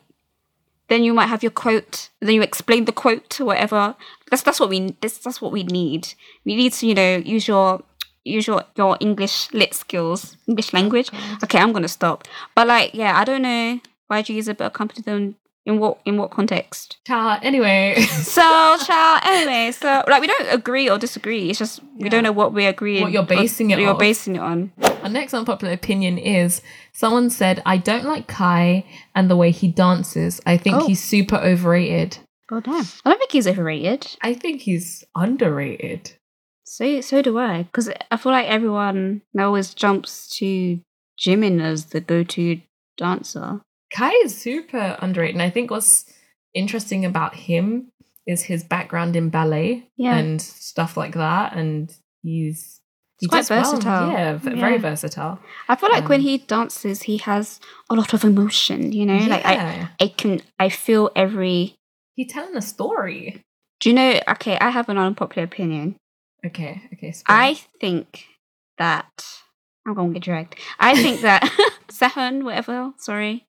then 0.90 1.04
you 1.06 1.14
might 1.14 1.28
have 1.28 1.44
your 1.44 1.52
quote, 1.52 2.10
then 2.20 2.36
you 2.36 2.42
explain 2.42 2.84
the 2.86 2.92
quote 2.92 3.40
or 3.40 3.46
whatever. 3.46 3.96
That's 4.30 4.44
that's 4.44 4.60
what 4.60 4.70
we 4.70 4.96
that's, 5.02 5.18
that's 5.20 5.42
what 5.42 5.54
we 5.54 5.64
need. 5.64 6.14
We 6.46 6.56
need 6.58 6.74
to 6.74 6.88
you 6.88 6.94
know 6.94 7.16
use 7.36 7.48
your 7.48 7.82
use 8.26 8.48
your 8.48 8.64
your 8.76 8.98
English 9.00 9.54
lit 9.54 9.74
skills, 9.74 10.36
English 10.48 10.74
language. 10.74 11.10
Okay, 11.44 11.60
I'm 11.60 11.72
gonna 11.72 11.88
stop. 11.88 12.28
But 12.56 12.68
like, 12.68 12.94
yeah, 12.94 13.18
I 13.18 13.24
don't 13.24 13.44
know 13.44 13.80
why 14.08 14.22
do 14.22 14.34
you 14.34 14.38
use 14.38 14.50
a 14.50 14.54
better 14.54 14.70
company 14.70 15.02
than 15.06 15.36
in 15.66 15.80
what 15.80 16.00
in 16.06 16.18
what 16.18 16.32
context. 16.32 16.98
Anyway, 17.10 17.96
So, 18.08 18.42
child. 18.42 19.22
Anyway, 19.26 19.72
so 19.72 20.04
like 20.08 20.22
we 20.22 20.28
don't 20.28 20.48
agree 20.54 20.90
or 20.90 20.98
disagree. 20.98 21.50
It's 21.50 21.60
just 21.60 21.80
we 21.98 22.10
don't 22.10 22.24
know 22.24 22.32
what 22.32 22.54
we're 22.54 22.70
agreeing. 22.70 23.04
What 23.04 23.12
you're 23.12 23.24
basing 23.24 23.72
it 23.72 23.76
What 23.76 23.82
you're 23.82 23.92
off. 23.94 24.00
basing 24.00 24.36
it 24.36 24.42
on. 24.42 24.72
our 25.04 25.10
next 25.10 25.34
unpopular 25.34 25.74
opinion 25.74 26.18
is 26.18 26.62
someone 26.92 27.30
said, 27.30 27.62
I 27.66 27.78
don't 27.78 28.06
like 28.06 28.28
Kai 28.28 28.86
and 29.16 29.30
the 29.30 29.36
way 29.38 29.52
he 29.52 29.68
dances. 29.68 30.42
I 30.46 30.58
think 30.58 30.76
Oh. 30.78 30.88
he's 30.88 31.02
super 31.04 31.38
overrated. 31.38 32.18
Oh 32.52 32.60
damn! 32.60 32.84
I 33.06 33.10
don't 33.10 33.18
think 33.20 33.32
he's 33.32 33.48
overrated. 33.48 34.16
I 34.22 34.34
think 34.34 34.62
he's 34.62 35.04
underrated. 35.16 36.12
So 36.66 37.02
so 37.02 37.22
do 37.22 37.38
I, 37.40 37.64
because 37.64 37.90
I 38.12 38.18
feel 38.18 38.32
like 38.32 38.48
everyone 38.48 39.22
always 39.40 39.74
jumps 39.74 40.28
to 40.38 40.80
Jimin 41.20 41.62
as 41.62 41.86
the 41.88 42.02
go-to 42.02 42.60
dancer. 42.98 43.62
Kai 43.94 44.12
is 44.24 44.36
super 44.38 44.98
underrated. 45.02 45.36
And 45.36 45.42
I 45.42 45.50
think 45.50 45.72
what's 45.72 46.06
interesting 46.54 47.06
about 47.06 47.36
him 47.36 47.92
is 48.26 48.44
his 48.44 48.64
background 48.64 49.16
in 49.16 49.30
ballet 49.30 49.90
Yeah. 49.98 50.18
and 50.18 50.42
stuff 50.42 50.98
like 50.98 51.14
that. 51.16 51.56
And 51.56 51.94
he's 52.22 52.80
he 53.20 53.26
He's 53.26 53.30
quite 53.30 53.40
does 53.40 53.50
well. 53.52 53.64
versatile. 53.72 54.12
Yeah, 54.12 54.34
v- 54.38 54.60
very 54.60 54.78
versatile. 54.80 55.40
I 55.70 55.76
feel 55.76 55.90
like 55.92 56.10
when 56.10 56.20
Um, 56.22 56.26
he 56.26 56.38
dances, 56.40 57.04
he 57.04 57.18
has 57.20 57.60
a 57.90 57.96
lot 57.96 58.14
of 58.14 58.24
emotion. 58.24 58.92
You 58.92 59.06
know, 59.06 59.18
like 59.28 59.46
I 59.46 59.90
I 60.02 60.08
can 60.18 60.42
I 60.60 60.70
feel 60.70 61.12
every. 61.16 61.76
He's 62.16 62.32
telling 62.34 62.56
a 62.58 62.62
story. 62.62 63.42
Do 63.80 63.90
you 63.90 63.96
know? 63.96 64.20
Okay, 64.30 64.58
I 64.60 64.70
have 64.72 64.90
an 64.90 64.98
unpopular 64.98 65.46
opinion. 65.46 65.96
Okay, 66.46 66.82
okay. 66.94 67.14
I 67.28 67.54
think 67.80 68.26
that 68.78 69.12
I'm 69.86 69.94
gonna 69.94 70.14
get 70.14 70.24
dragged. 70.24 70.56
I 70.80 70.96
think 70.96 71.22
that 71.22 71.44
Sehun, 71.90 72.44
whatever. 72.44 72.94
Sorry, 72.98 73.46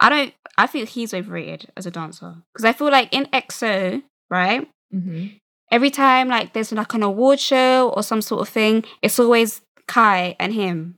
I 0.00 0.08
don't. 0.08 0.34
I 0.58 0.66
feel 0.66 0.86
he's 0.86 1.12
overrated 1.14 1.70
as 1.76 1.86
a 1.86 1.90
dancer 1.90 2.36
because 2.52 2.64
I 2.64 2.72
feel 2.72 2.90
like 2.90 3.12
in 3.12 3.26
EXO, 3.32 4.02
right? 4.30 4.68
Mhm. 4.94 5.38
Every 5.70 5.90
time 5.90 6.28
like 6.28 6.52
there's 6.52 6.72
like 6.72 6.94
an 6.94 7.02
award 7.02 7.40
show 7.40 7.90
or 7.90 8.02
some 8.02 8.22
sort 8.22 8.40
of 8.42 8.48
thing, 8.48 8.84
it's 9.02 9.18
always 9.18 9.60
Kai 9.86 10.36
and 10.38 10.52
him. 10.54 10.96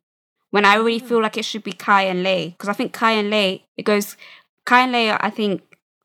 When 0.51 0.65
I 0.65 0.77
really 0.77 0.99
feel 0.99 1.21
like 1.23 1.37
it 1.37 1.45
should 1.45 1.63
be 1.65 1.73
Kai 1.73 2.05
and 2.05 2.23
Lay 2.23 2.51
because 2.51 2.69
I 2.69 2.73
think 2.73 2.93
Kai 2.93 3.13
and 3.13 3.31
Lay 3.31 3.65
it 3.77 3.85
goes. 3.85 4.17
Kai 4.65 4.83
and 4.83 4.93
Lay, 4.93 5.11
I 5.11 5.31
think, 5.31 5.63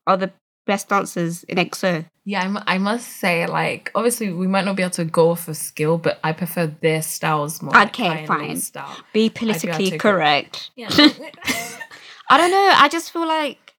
are 0.07 0.15
the 0.17 0.31
best 0.65 0.87
dancers 0.89 1.43
in 1.45 1.57
EXO. 1.57 2.05
Yeah, 2.25 2.43
I 2.43 2.47
mu- 2.47 2.59
I 2.65 2.77
must 2.77 3.17
say, 3.17 3.45
like, 3.47 3.91
obviously, 3.95 4.31
we 4.31 4.47
might 4.47 4.63
not 4.63 4.77
be 4.77 4.83
able 4.83 4.91
to 4.91 5.03
go 5.03 5.35
for 5.35 5.53
skill, 5.53 5.97
but 5.97 6.19
I 6.23 6.31
prefer 6.31 6.67
their 6.67 7.01
styles 7.01 7.61
more. 7.61 7.73
like 7.73 7.89
Okay, 7.89 8.19
and 8.19 8.27
fine. 8.27 8.55
Style. 8.57 8.95
Be 9.11 9.29
politically 9.29 9.87
agree. 9.87 9.97
correct. 9.99 10.71
Yeah. 10.77 10.87
I 12.29 12.37
don't 12.37 12.51
know. 12.51 12.71
I 12.75 12.87
just 12.89 13.11
feel 13.11 13.27
like 13.27 13.73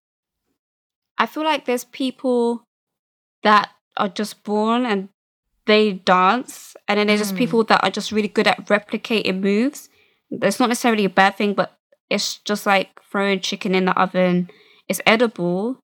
I 1.18 1.26
feel 1.26 1.44
like 1.44 1.64
there's 1.64 1.84
people 1.84 2.64
that 3.42 3.70
are 3.96 4.08
just 4.08 4.42
born 4.44 4.84
and 4.84 5.08
they 5.66 5.92
dance, 5.92 6.76
and 6.88 6.98
then 6.98 7.06
there's 7.06 7.20
just 7.20 7.34
Mm. 7.34 7.38
people 7.38 7.64
that 7.64 7.82
are 7.82 7.90
just 7.90 8.12
really 8.12 8.28
good 8.28 8.46
at 8.46 8.66
replicating 8.66 9.40
moves. 9.40 9.88
It's 10.30 10.58
not 10.60 10.68
necessarily 10.68 11.04
a 11.04 11.08
bad 11.10 11.36
thing, 11.36 11.54
but 11.54 11.78
it's 12.10 12.38
just 12.38 12.66
like 12.66 13.00
throwing 13.10 13.40
chicken 13.40 13.74
in 13.74 13.84
the 13.86 13.98
oven. 13.98 14.50
It's 14.88 15.00
edible. 15.06 15.78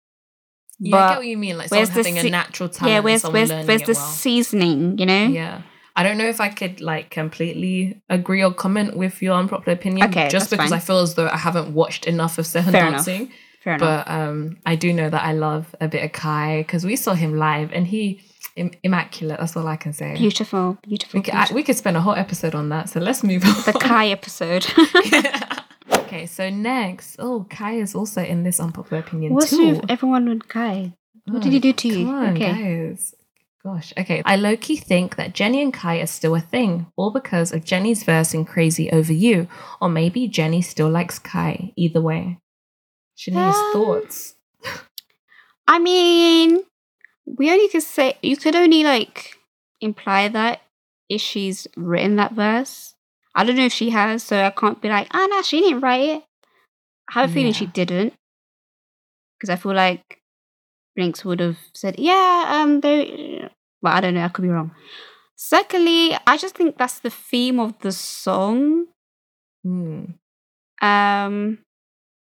yeah, 0.79 0.97
I 0.97 1.09
get 1.11 1.19
what 1.19 1.27
you 1.27 1.39
mean. 1.39 1.57
Like, 1.59 1.69
someone 1.69 1.89
having 1.89 2.19
a 2.19 2.23
natural 2.31 2.69
talent. 2.69 2.93
yeah, 2.93 3.01
where's 3.01 3.23
where's 3.25 3.51
where's 3.51 3.83
the 3.83 3.93
well. 3.93 4.07
seasoning? 4.13 4.99
You 4.99 5.07
know? 5.07 5.27
Yeah. 5.27 5.63
I 5.97 6.03
don't 6.03 6.19
know 6.19 6.29
if 6.29 6.41
I 6.41 6.49
could 6.49 6.81
like 6.81 7.11
completely 7.11 8.01
agree 8.09 8.43
or 8.43 8.53
comment 8.53 8.97
with 8.97 9.21
your 9.23 9.35
unpopular 9.35 9.75
opinion. 9.77 10.09
Okay, 10.09 10.29
just 10.29 10.51
because 10.51 10.71
fine. 10.71 10.77
I 10.79 10.81
feel 10.81 10.99
as 11.01 11.15
though 11.15 11.29
I 11.29 11.37
haven't 11.37 11.75
watched 11.75 12.07
enough 12.07 12.39
of 12.39 12.45
Sehun 12.47 12.71
Fair 12.73 12.87
enough. 12.89 13.05
dancing. 13.07 13.33
Fair 13.63 13.75
enough. 13.75 14.07
But 14.07 14.13
um, 14.13 14.57
I 14.65 14.77
do 14.77 14.93
know 14.93 15.11
that 15.11 15.23
I 15.23 15.33
love 15.33 15.75
a 15.81 15.89
bit 15.89 16.05
of 16.05 16.13
Kai 16.13 16.63
because 16.63 16.85
we 16.85 16.97
saw 16.97 17.15
him 17.15 17.37
live 17.37 17.73
and 17.73 17.87
he 17.87 18.23
Im- 18.57 18.73
immaculate. 18.83 19.39
That's 19.39 19.57
all 19.57 19.67
I 19.67 19.77
can 19.77 19.93
say. 19.93 20.15
beautiful, 20.17 20.79
beautiful. 20.83 21.19
We 21.19 21.23
could, 21.25 21.35
I, 21.35 21.49
we 21.53 21.63
could 21.63 21.77
spend 21.77 21.97
a 21.97 22.01
whole 22.01 22.15
episode 22.15 22.55
on 22.55 22.69
that. 22.71 22.89
So 22.89 23.01
let's 23.01 23.23
move 23.23 23.45
on. 23.45 23.55
the 23.67 23.79
Kai 23.79 24.09
episode. 24.19 24.67
okay, 25.93 26.27
so 26.27 26.51
next, 26.51 27.17
oh, 27.19 27.47
Kai 27.51 27.75
is 27.75 27.95
also 27.95 28.23
in 28.23 28.43
this 28.43 28.61
unpopular 28.61 29.03
opinion 29.03 29.35
What's 29.35 29.51
too. 29.51 29.81
everyone 29.89 30.29
with 30.29 30.49
Kai? 30.49 30.95
What 31.27 31.39
Oh, 31.39 31.43
did 31.43 31.53
he 31.53 31.59
do 31.61 31.73
to 31.73 31.89
you? 31.89 32.09
On, 32.09 32.35
Okay. 32.37 32.53
guys. 32.89 33.15
Gosh, 33.63 33.93
okay. 33.99 34.23
I 34.25 34.37
low 34.37 34.57
key 34.57 34.77
think 34.77 35.17
that 35.17 35.35
Jennie 35.35 35.61
and 35.61 35.73
Kai 35.73 35.99
are 36.01 36.07
still 36.07 36.35
a 36.35 36.41
thing, 36.41 36.87
all 36.97 37.11
because 37.11 37.53
of 37.53 37.65
Jennie's 37.65 38.05
verse 38.05 38.33
in 38.33 38.47
Crazy 38.47 38.91
Over 38.91 39.13
You, 39.13 39.49
or 39.83 39.91
maybe 39.91 40.29
Jennie 40.29 40.63
still 40.63 40.89
likes 40.89 41.19
Kai. 41.19 41.73
Either 41.77 42.01
way. 42.01 42.39
Shanice's 43.19 43.57
Um, 43.57 43.73
thoughts. 43.73 44.35
I 45.69 45.79
mean, 45.79 46.61
we 47.27 47.51
only 47.51 47.69
could 47.69 47.83
say 47.83 48.17
you 48.23 48.37
could 48.39 48.57
only 48.57 48.83
like 48.83 49.37
imply 49.81 50.29
that 50.29 50.63
if 51.11 51.21
she's 51.21 51.67
written 51.77 52.17
that 52.17 52.33
verse. 52.33 52.95
I 53.35 53.45
don't 53.45 53.57
know 53.57 53.67
if 53.67 53.73
she 53.75 53.91
has, 53.91 54.23
so 54.23 54.43
I 54.43 54.51
can't 54.51 54.81
be 54.81 54.89
like, 54.89 55.09
ah, 55.13 55.27
no, 55.31 55.43
she 55.43 55.61
didn't 55.61 55.81
write 55.81 56.09
it. 56.09 56.25
I 57.11 57.21
have 57.21 57.31
a 57.31 57.33
feeling 57.33 57.53
she 57.53 57.67
didn't, 57.67 58.15
because 59.37 59.51
I 59.51 59.57
feel 59.57 59.75
like 59.75 60.20
Would 61.25 61.41
have 61.41 61.59
said, 61.75 61.99
yeah, 61.99 62.45
um, 62.49 62.81
they. 62.81 63.49
But 63.83 63.95
I 63.95 64.01
don't 64.01 64.15
know. 64.15 64.25
I 64.25 64.29
could 64.29 64.43
be 64.43 64.49
wrong. 64.49 64.73
Secondly, 65.37 66.17
I 66.27 66.37
just 66.37 66.55
think 66.55 66.77
that's 66.77 66.99
the 67.01 67.11
theme 67.11 67.59
of 67.59 67.79
the 67.81 67.93
song. 67.93 68.87
Hmm. 69.65 70.05
Um, 70.83 71.59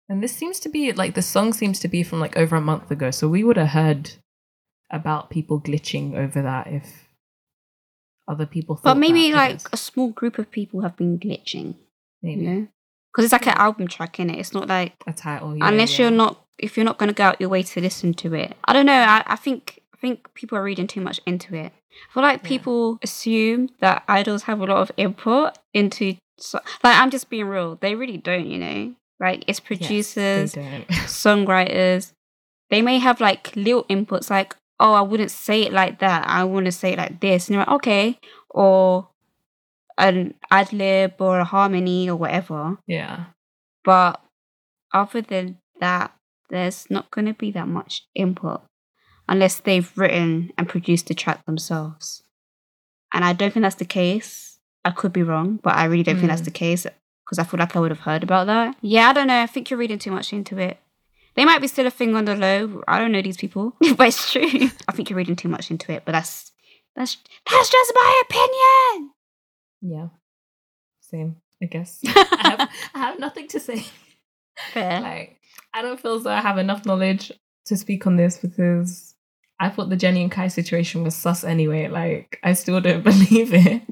And 0.09 0.23
this 0.23 0.35
seems 0.35 0.61
to 0.61 0.69
be 0.69 0.93
like 0.93 1.15
the 1.15 1.23
song 1.23 1.53
seems 1.53 1.79
to 1.81 1.89
be 1.89 2.03
from 2.03 2.21
like 2.21 2.37
over 2.37 2.57
a 2.57 2.61
month 2.61 2.91
ago, 2.91 3.11
so 3.11 3.29
we 3.29 3.45
would 3.45 3.57
have 3.57 3.69
heard 3.69 4.13
about 4.91 5.31
people 5.31 5.61
glitching 5.61 6.15
over 6.15 6.43
that 6.43 6.67
if 6.67 7.09
other 8.29 8.47
people 8.47 8.77
thought 8.77 8.85
But 8.85 8.99
maybe 8.99 9.31
that, 9.31 9.37
like 9.37 9.61
a 9.73 9.77
small 9.77 10.09
group 10.11 10.39
of 10.39 10.51
people 10.51 10.83
have 10.83 10.97
been 10.97 11.19
glitching, 11.19 11.77
maybe 12.23 12.43
you 12.43 12.51
know? 12.51 12.69
Because 13.11 13.25
it's 13.25 13.33
like 13.33 13.47
an 13.47 13.57
album 13.57 13.89
track 13.89 14.21
in 14.21 14.31
it. 14.31 14.39
It's 14.39 14.55
not 14.55 14.69
like 14.69 14.95
a 15.07 15.13
title. 15.13 15.57
Yeah, 15.57 15.69
unless 15.69 15.99
yeah. 15.99 16.07
you're 16.07 16.17
not 16.17 16.45
if 16.63 16.77
you're 16.77 16.85
not 16.85 16.99
going 16.99 17.09
to 17.09 17.15
go 17.15 17.25
out 17.25 17.41
your 17.41 17.51
way 17.51 17.63
to 17.63 17.81
listen 17.81 18.15
to 18.15 18.35
it. 18.35 18.57
I 18.65 18.73
don't 18.73 18.87
know. 18.87 18.93
I, 18.93 19.23
I 19.27 19.37
think 19.37 19.81
I 19.95 19.99
think 19.99 20.33
people 20.35 20.57
are 20.57 20.63
reading 20.63 20.87
too 20.87 21.01
much 21.01 21.21
into 21.27 21.55
it. 21.55 21.73
I 22.11 22.13
feel 22.15 22.23
like 22.23 22.43
Yeah. 22.43 22.49
people 22.49 22.99
assume 23.03 23.69
that 23.81 24.03
idols 24.09 24.45
have 24.45 24.61
a 24.61 24.65
lot 24.67 24.79
of 24.79 24.91
input 24.97 25.59
into 25.75 26.17
so, 26.39 26.59
like 26.83 26.97
I'm 26.99 27.11
just 27.11 27.29
being 27.31 27.47
real. 27.47 27.77
They 27.77 27.95
really 27.95 28.17
don't, 28.17 28.47
you 28.47 28.59
know. 28.59 28.95
Like 29.21 29.45
it's 29.47 29.61
producers, 29.61 30.53
don't. 30.55 30.87
songwriters. 30.89 32.13
They 32.71 32.83
may 32.83 32.99
have 32.99 33.21
like 33.21 33.55
little 33.55 33.85
inputs 33.85 34.31
like, 34.31 34.57
oh, 34.81 34.95
I 34.95 35.03
wouldn't 35.03 35.31
say 35.31 35.63
it 35.63 35.73
like 35.73 35.99
that. 36.01 36.27
I 36.27 36.45
want 36.45 36.67
to 36.67 36.73
say 36.73 36.93
it 36.95 36.99
like 36.99 37.21
this. 37.21 37.47
And 37.49 37.55
you're 37.55 37.65
like, 37.65 37.75
okay. 37.77 38.19
Or 38.51 39.09
an 39.99 40.35
ad 40.51 40.73
lib 40.73 41.15
or 41.21 41.39
a 41.41 41.45
harmony 41.45 42.09
or 42.09 42.17
whatever. 42.17 42.79
yeah. 42.87 43.27
But 43.85 44.21
other 44.93 45.21
than 45.21 45.59
that, 45.81 46.13
there's 46.53 46.89
not 46.89 47.11
going 47.11 47.27
to 47.27 47.35
be 47.35 47.51
that 47.51 47.67
much 47.67 48.07
input 48.15 48.63
unless 49.29 49.59
they've 49.59 49.91
written 49.97 50.53
and 50.57 50.69
produced 50.69 51.09
the 51.09 51.15
track 51.15 51.45
themselves. 51.47 52.23
And 53.13 53.25
I 53.25 53.33
don't 53.33 53.53
think 53.53 53.63
that's 53.65 53.75
the 53.77 53.85
case. 53.85 54.59
I 54.85 54.91
could 54.91 55.13
be 55.13 55.23
wrong, 55.25 55.59
but 55.63 55.75
I 55.75 55.85
really 55.87 56.03
don't 56.05 56.17
think 56.17 56.29
that's 56.29 56.43
Mm. 56.43 56.47
the 56.47 56.51
case 56.65 56.87
because 57.25 57.39
I 57.39 57.45
feel 57.45 57.59
like 57.59 57.75
I 57.75 57.81
would 57.81 57.91
have 57.91 58.01
heard 58.01 58.23
about 58.23 58.47
that. 58.47 58.77
Yeah, 58.83 59.09
I 59.11 59.13
don't 59.13 59.27
know. 59.29 59.41
I 59.43 59.47
think 59.47 59.71
you're 59.71 59.79
reading 59.79 59.99
too 59.99 60.11
much 60.13 60.33
into 60.33 60.59
it. 60.59 60.79
They 61.35 61.45
might 61.45 61.61
be 61.61 61.69
still 61.69 61.87
a 61.87 61.91
thing 61.91 62.15
on 62.15 62.27
the 62.27 62.37
low. 62.37 62.83
I 62.87 62.99
don't 62.99 63.13
know 63.13 63.23
these 63.23 63.37
people, 63.39 63.75
but 63.97 64.09
it's 64.09 64.31
true. 64.31 64.71
I 64.89 64.93
think 64.93 65.09
you're 65.09 65.17
reading 65.17 65.37
too 65.37 65.49
much 65.49 65.71
into 65.71 65.91
it, 65.93 66.03
but 66.05 66.13
that's 66.13 66.53
that's 66.95 67.17
that's 67.51 67.71
just 67.71 67.93
my 67.95 68.23
opinion. 68.29 69.11
Yeah. 69.81 70.09
Same, 71.01 71.37
I 71.63 71.67
guess. 71.67 72.01
I, 72.07 72.57
have, 72.59 72.71
I 72.95 72.99
have 72.99 73.19
nothing 73.19 73.49
to 73.49 73.61
say. 73.61 73.85
Fair. 74.73 75.01
Like, 75.01 75.41
I 75.75 75.83
don't 75.83 76.01
feel 76.01 76.15
as 76.17 76.25
though 76.25 76.31
I 76.31 76.41
have 76.41 76.59
enough 76.59 76.85
knowledge 76.87 77.33
to 77.67 77.77
speak 77.77 78.07
on 78.07 78.17
this 78.17 78.39
because 78.39 79.15
I 79.61 79.69
thought 79.71 79.89
the 79.91 79.97
Jennie 79.97 80.23
and 80.23 80.31
Kai 80.33 80.49
situation 80.49 81.03
was 81.05 81.15
sus 81.15 81.45
anyway. 81.45 81.89
Like, 81.89 82.39
I 82.43 82.53
still 82.55 82.81
don't 82.81 83.03
believe 83.11 83.51
it. 83.55 83.83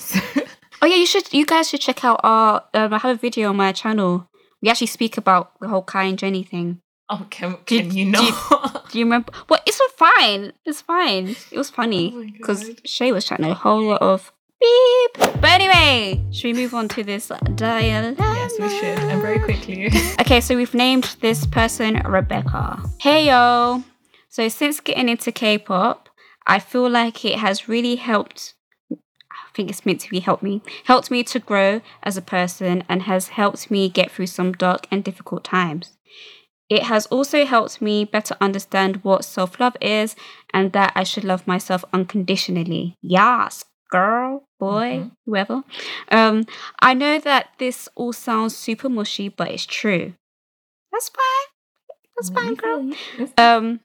So, 0.00 0.20
Oh 0.82 0.86
yeah, 0.86 0.96
you 0.96 1.06
should. 1.06 1.32
You 1.32 1.46
guys 1.46 1.70
should 1.70 1.80
check 1.80 2.04
out 2.04 2.20
our. 2.22 2.62
Um, 2.74 2.92
I 2.92 2.98
have 2.98 3.16
a 3.16 3.18
video 3.18 3.48
on 3.48 3.56
my 3.56 3.72
channel. 3.72 4.28
We 4.60 4.68
actually 4.68 4.88
speak 4.88 5.16
about 5.16 5.58
the 5.60 5.68
whole 5.68 5.82
Kai 5.82 6.04
and 6.04 6.18
Jennie 6.18 6.42
thing. 6.42 6.80
oh, 7.08 7.26
can, 7.30 7.56
Do- 7.66 7.78
can 7.80 7.90
you 7.96 8.04
do- 8.06 8.10
not? 8.12 8.86
Do 8.90 8.98
you 8.98 9.04
remember? 9.06 9.32
Well, 9.48 9.60
it's 9.66 9.80
fine. 9.96 10.52
It's 10.66 10.82
fine. 10.82 11.36
It 11.50 11.56
was 11.58 11.70
Oh 11.70 11.74
funny 11.74 12.32
because 12.36 12.64
God. 12.68 12.86
Shai 12.86 13.12
was 13.12 13.24
chatting 13.24 13.46
a 13.46 13.54
whole 13.54 13.82
lot 13.82 14.02
of 14.02 14.30
beep. 14.64 15.40
But 15.40 15.50
anyway, 15.60 16.24
should 16.32 16.54
we 16.54 16.62
move 16.62 16.74
on 16.74 16.88
to 16.88 17.04
this 17.04 17.30
dialogue? 17.54 18.16
yes, 18.18 18.52
we 18.58 18.68
should. 18.68 18.98
And 18.98 19.20
very 19.22 19.38
quickly. 19.38 19.90
Okay, 20.20 20.40
so 20.40 20.56
we've 20.56 20.74
named 20.74 21.16
this 21.20 21.46
person 21.46 22.00
Rebecca. 22.06 22.82
Hey 22.98 23.26
yo. 23.26 23.84
So 24.28 24.48
since 24.48 24.80
getting 24.80 25.08
into 25.08 25.30
K-pop, 25.30 26.08
I 26.46 26.58
feel 26.58 26.88
like 26.88 27.24
it 27.24 27.38
has 27.38 27.68
really 27.68 27.96
helped 27.96 28.54
I 28.90 29.56
think 29.56 29.70
it's 29.70 29.86
meant 29.86 30.00
to 30.00 30.10
be 30.10 30.20
helped 30.20 30.42
me. 30.42 30.62
Helped 30.84 31.10
me 31.10 31.22
to 31.24 31.38
grow 31.38 31.80
as 32.02 32.16
a 32.16 32.22
person 32.22 32.82
and 32.88 33.02
has 33.02 33.28
helped 33.28 33.70
me 33.70 33.88
get 33.88 34.10
through 34.10 34.26
some 34.26 34.52
dark 34.52 34.88
and 34.90 35.04
difficult 35.04 35.44
times. 35.44 35.96
It 36.68 36.84
has 36.84 37.06
also 37.06 37.44
helped 37.44 37.80
me 37.80 38.04
better 38.04 38.36
understand 38.40 39.04
what 39.04 39.24
self-love 39.24 39.76
is 39.80 40.16
and 40.52 40.72
that 40.72 40.92
I 40.96 41.04
should 41.04 41.22
love 41.24 41.46
myself 41.46 41.84
unconditionally. 41.92 42.96
Yes, 43.00 43.64
girl, 43.94 44.48
boy, 44.58 44.90
Mhm. 44.90 45.10
whoever. 45.24 45.62
Um, 46.10 46.46
I 46.80 46.94
know 46.94 47.18
that 47.20 47.44
this 47.58 47.88
all 47.94 48.12
sounds 48.12 48.56
super 48.56 48.88
mushy, 48.88 49.28
but 49.28 49.50
it's 49.50 49.66
true. 49.66 50.14
That's 50.90 51.10
fine. 51.20 51.46
That's 52.16 52.30
fine, 52.30 52.54
girl. 52.54 52.92
Um, 53.38 53.80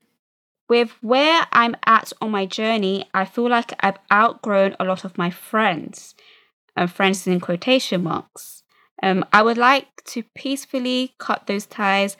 with 0.67 0.91
where 1.01 1.47
I'm 1.51 1.75
at 1.85 2.11
on 2.21 2.31
my 2.31 2.45
journey, 2.45 3.07
I 3.13 3.25
feel 3.25 3.49
like 3.49 3.73
I've 3.85 3.99
outgrown 4.11 4.75
a 4.79 4.85
lot 4.85 5.03
of 5.05 5.17
my 5.17 5.29
friends, 5.29 6.15
and 6.75 6.91
friends 6.91 7.27
in 7.27 7.39
quotation 7.39 8.03
marks. 8.03 8.63
Um, 9.01 9.23
I 9.31 9.41
would 9.43 9.57
like 9.57 10.03
to 10.13 10.23
peacefully 10.35 11.13
cut 11.19 11.47
those 11.47 11.65
ties 11.65 12.17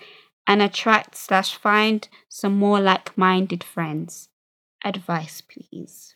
and 0.48 0.62
attract 0.62 1.16
slash 1.16 1.56
find 1.56 2.08
some 2.28 2.56
more 2.58 2.80
like-minded 2.80 3.64
friends. 3.64 4.30
Advice, 4.84 5.42
please. 5.42 6.16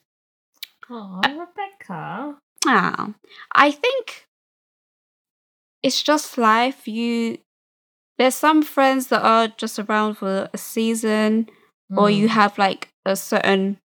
Oh, 0.95 1.21
Rebecca. 1.25 2.37
Ah, 2.67 3.13
I 3.55 3.71
think 3.71 4.27
it's 5.81 6.01
just 6.03 6.37
life. 6.37 6.87
You 6.87 7.39
there's 8.19 8.35
some 8.35 8.61
friends 8.61 9.07
that 9.07 9.23
are 9.23 9.47
just 9.47 9.79
around 9.79 10.15
for 10.15 10.47
a 10.53 10.57
season, 10.57 11.49
or 11.97 12.11
you 12.11 12.27
Mm. 12.27 12.31
have 12.31 12.57
like 12.59 12.89
a 13.05 13.15
certain. 13.15 13.79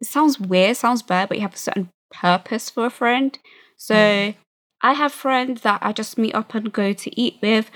It 0.00 0.06
sounds 0.06 0.38
weird, 0.38 0.76
sounds 0.76 1.02
bad, 1.02 1.28
but 1.28 1.38
you 1.38 1.42
have 1.42 1.54
a 1.54 1.58
certain 1.58 1.90
purpose 2.12 2.70
for 2.70 2.86
a 2.86 2.90
friend. 2.90 3.36
So 3.76 3.94
Mm. 3.94 4.36
I 4.82 4.92
have 4.94 5.12
friends 5.12 5.62
that 5.62 5.80
I 5.82 5.92
just 5.92 6.16
meet 6.16 6.34
up 6.34 6.54
and 6.54 6.72
go 6.72 6.92
to 6.92 7.20
eat 7.20 7.38
with. 7.42 7.70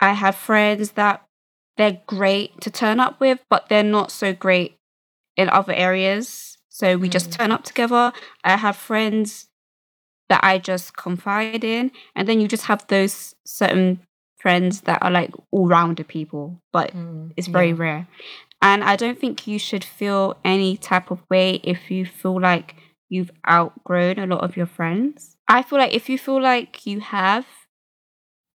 I 0.00 0.12
have 0.12 0.36
friends 0.36 0.92
that 0.92 1.24
they're 1.78 2.02
great 2.06 2.60
to 2.60 2.70
turn 2.70 3.00
up 3.00 3.20
with, 3.20 3.40
but 3.48 3.68
they're 3.68 3.82
not 3.82 4.10
so 4.12 4.34
great 4.34 4.76
in 5.36 5.48
other 5.48 5.72
areas. 5.72 6.57
So 6.78 6.96
we 6.96 7.08
just 7.08 7.30
Mm. 7.30 7.36
turn 7.36 7.50
up 7.52 7.64
together. 7.64 8.12
I 8.44 8.56
have 8.56 8.76
friends 8.76 9.48
that 10.28 10.44
I 10.44 10.58
just 10.58 10.96
confide 10.96 11.64
in, 11.64 11.90
and 12.14 12.28
then 12.28 12.40
you 12.40 12.46
just 12.46 12.66
have 12.66 12.86
those 12.86 13.34
certain 13.44 14.00
friends 14.36 14.82
that 14.82 15.02
are 15.02 15.10
like 15.10 15.32
all 15.50 15.66
rounder 15.66 16.04
people, 16.04 16.60
but 16.72 16.94
Mm, 16.94 17.32
it's 17.36 17.48
very 17.48 17.70
yeah. 17.72 17.82
rare. 17.84 18.06
And 18.62 18.84
I 18.84 18.94
don't 18.96 19.18
think 19.18 19.46
you 19.48 19.58
should 19.58 19.82
feel 19.84 20.36
any 20.44 20.76
type 20.76 21.10
of 21.10 21.20
way 21.28 21.60
if 21.64 21.90
you 21.90 22.06
feel 22.06 22.40
like 22.40 22.76
you've 23.08 23.32
outgrown 23.48 24.18
a 24.18 24.26
lot 24.26 24.44
of 24.44 24.56
your 24.56 24.66
friends. 24.66 25.36
I 25.48 25.62
feel 25.62 25.78
like 25.80 25.94
if 25.94 26.08
you 26.08 26.18
feel 26.18 26.40
like 26.40 26.86
you 26.86 27.00
have, 27.00 27.46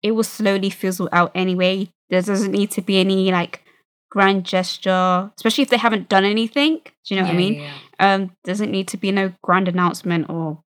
it 0.02 0.12
will 0.12 0.24
slowly 0.24 0.70
fizzle 0.70 1.08
out 1.12 1.30
anyway. 1.34 1.88
There 2.10 2.20
doesn't 2.22 2.52
need 2.52 2.70
to 2.72 2.82
be 2.82 2.98
any 2.98 3.30
like 3.30 3.62
grand 4.10 4.44
gesture, 4.44 5.30
especially 5.36 5.62
if 5.62 5.70
they 5.70 5.76
haven't 5.76 6.08
done 6.08 6.24
anything. 6.24 6.80
Do 7.04 7.14
you 7.14 7.16
know 7.16 7.26
what 7.26 7.34
I 7.34 7.36
mean? 7.36 7.54
yeah, 7.54 7.62
yeah. 7.62 7.74
Um 8.00 8.30
doesn't 8.44 8.70
need 8.72 8.88
to 8.88 8.96
be 8.96 9.12
no 9.12 9.32
grand 9.42 9.68
announcement 9.68 10.28
or 10.28 10.62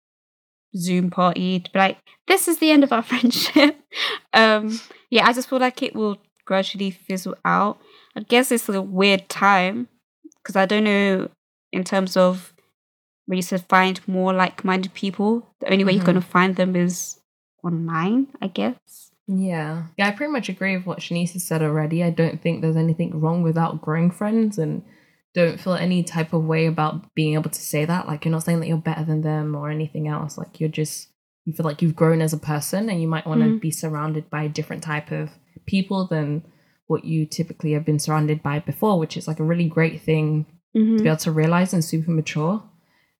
zoom 0.76 1.10
party 1.10 1.60
to 1.60 1.70
be 1.72 1.78
like 1.78 1.98
this 2.28 2.46
is 2.46 2.58
the 2.58 2.70
end 2.70 2.84
of 2.84 2.92
our 2.92 3.02
friendship 3.10 3.76
um 4.34 4.78
yeah 5.10 5.26
i 5.26 5.32
just 5.32 5.48
feel 5.48 5.58
like 5.58 5.82
it 5.82 5.94
will 5.94 6.18
gradually 6.44 6.90
fizzle 6.90 7.34
out 7.44 7.78
i 8.16 8.20
guess 8.20 8.52
it's 8.52 8.68
a 8.68 8.82
weird 8.82 9.28
time 9.28 9.88
because 10.42 10.56
i 10.56 10.66
don't 10.66 10.84
know 10.84 11.28
in 11.72 11.82
terms 11.84 12.16
of 12.16 12.52
where 13.26 13.36
you 13.36 13.42
said 13.42 13.64
find 13.68 14.00
more 14.08 14.32
like-minded 14.32 14.92
people 14.94 15.46
the 15.60 15.70
only 15.72 15.84
way 15.84 15.92
you're 15.92 16.02
Mhm. 16.02 16.06
going 16.06 16.20
to 16.20 16.26
find 16.26 16.56
them 16.56 16.74
is 16.76 17.18
online 17.64 18.26
i 18.42 18.46
guess 18.48 19.10
Yeah. 19.28 19.84
Yeah, 19.96 20.08
I 20.08 20.10
pretty 20.10 20.32
much 20.32 20.48
agree 20.48 20.76
with 20.76 20.86
what 20.86 20.98
Shanice 20.98 21.34
has 21.34 21.44
said 21.46 21.62
already. 21.62 22.02
I 22.02 22.10
don't 22.10 22.42
think 22.42 22.60
there's 22.62 22.74
anything 22.84 23.20
wrong 23.20 23.44
with 23.44 23.56
outgrowing 23.56 24.10
friends 24.10 24.58
and 24.58 24.82
don't 25.34 25.60
feel 25.60 25.74
any 25.74 26.02
type 26.02 26.32
of 26.32 26.44
way 26.44 26.66
about 26.66 27.14
being 27.14 27.34
able 27.34 27.50
to 27.50 27.60
say 27.60 27.84
that. 27.84 28.06
Like 28.06 28.24
you're 28.24 28.32
not 28.32 28.42
saying 28.42 28.60
that 28.60 28.68
you're 28.68 28.76
better 28.78 29.04
than 29.04 29.22
them 29.22 29.54
or 29.54 29.70
anything 29.70 30.08
else. 30.08 30.36
Like 30.36 30.60
you're 30.60 30.68
just 30.68 31.08
you 31.44 31.52
feel 31.54 31.64
like 31.64 31.80
you've 31.82 31.96
grown 31.96 32.20
as 32.20 32.32
a 32.32 32.38
person 32.38 32.90
and 32.90 33.00
you 33.00 33.08
might 33.08 33.26
want 33.26 33.40
to 33.40 33.46
Mhm. 33.46 33.60
be 33.60 33.70
surrounded 33.70 34.28
by 34.28 34.42
a 34.42 34.48
different 34.48 34.82
type 34.82 35.10
of 35.10 35.30
people 35.66 36.06
than 36.06 36.42
what 36.86 37.04
you 37.04 37.24
typically 37.24 37.72
have 37.72 37.84
been 37.84 37.98
surrounded 37.98 38.42
by 38.42 38.58
before, 38.58 38.98
which 38.98 39.16
is 39.16 39.26
like 39.26 39.40
a 39.40 39.44
really 39.44 39.68
great 39.68 40.00
thing 40.02 40.46
mm-hmm. 40.76 40.96
to 40.96 41.02
be 41.02 41.08
able 41.08 41.16
to 41.18 41.32
realize 41.32 41.72
and 41.72 41.84
super 41.84 42.10
mature. 42.10 42.62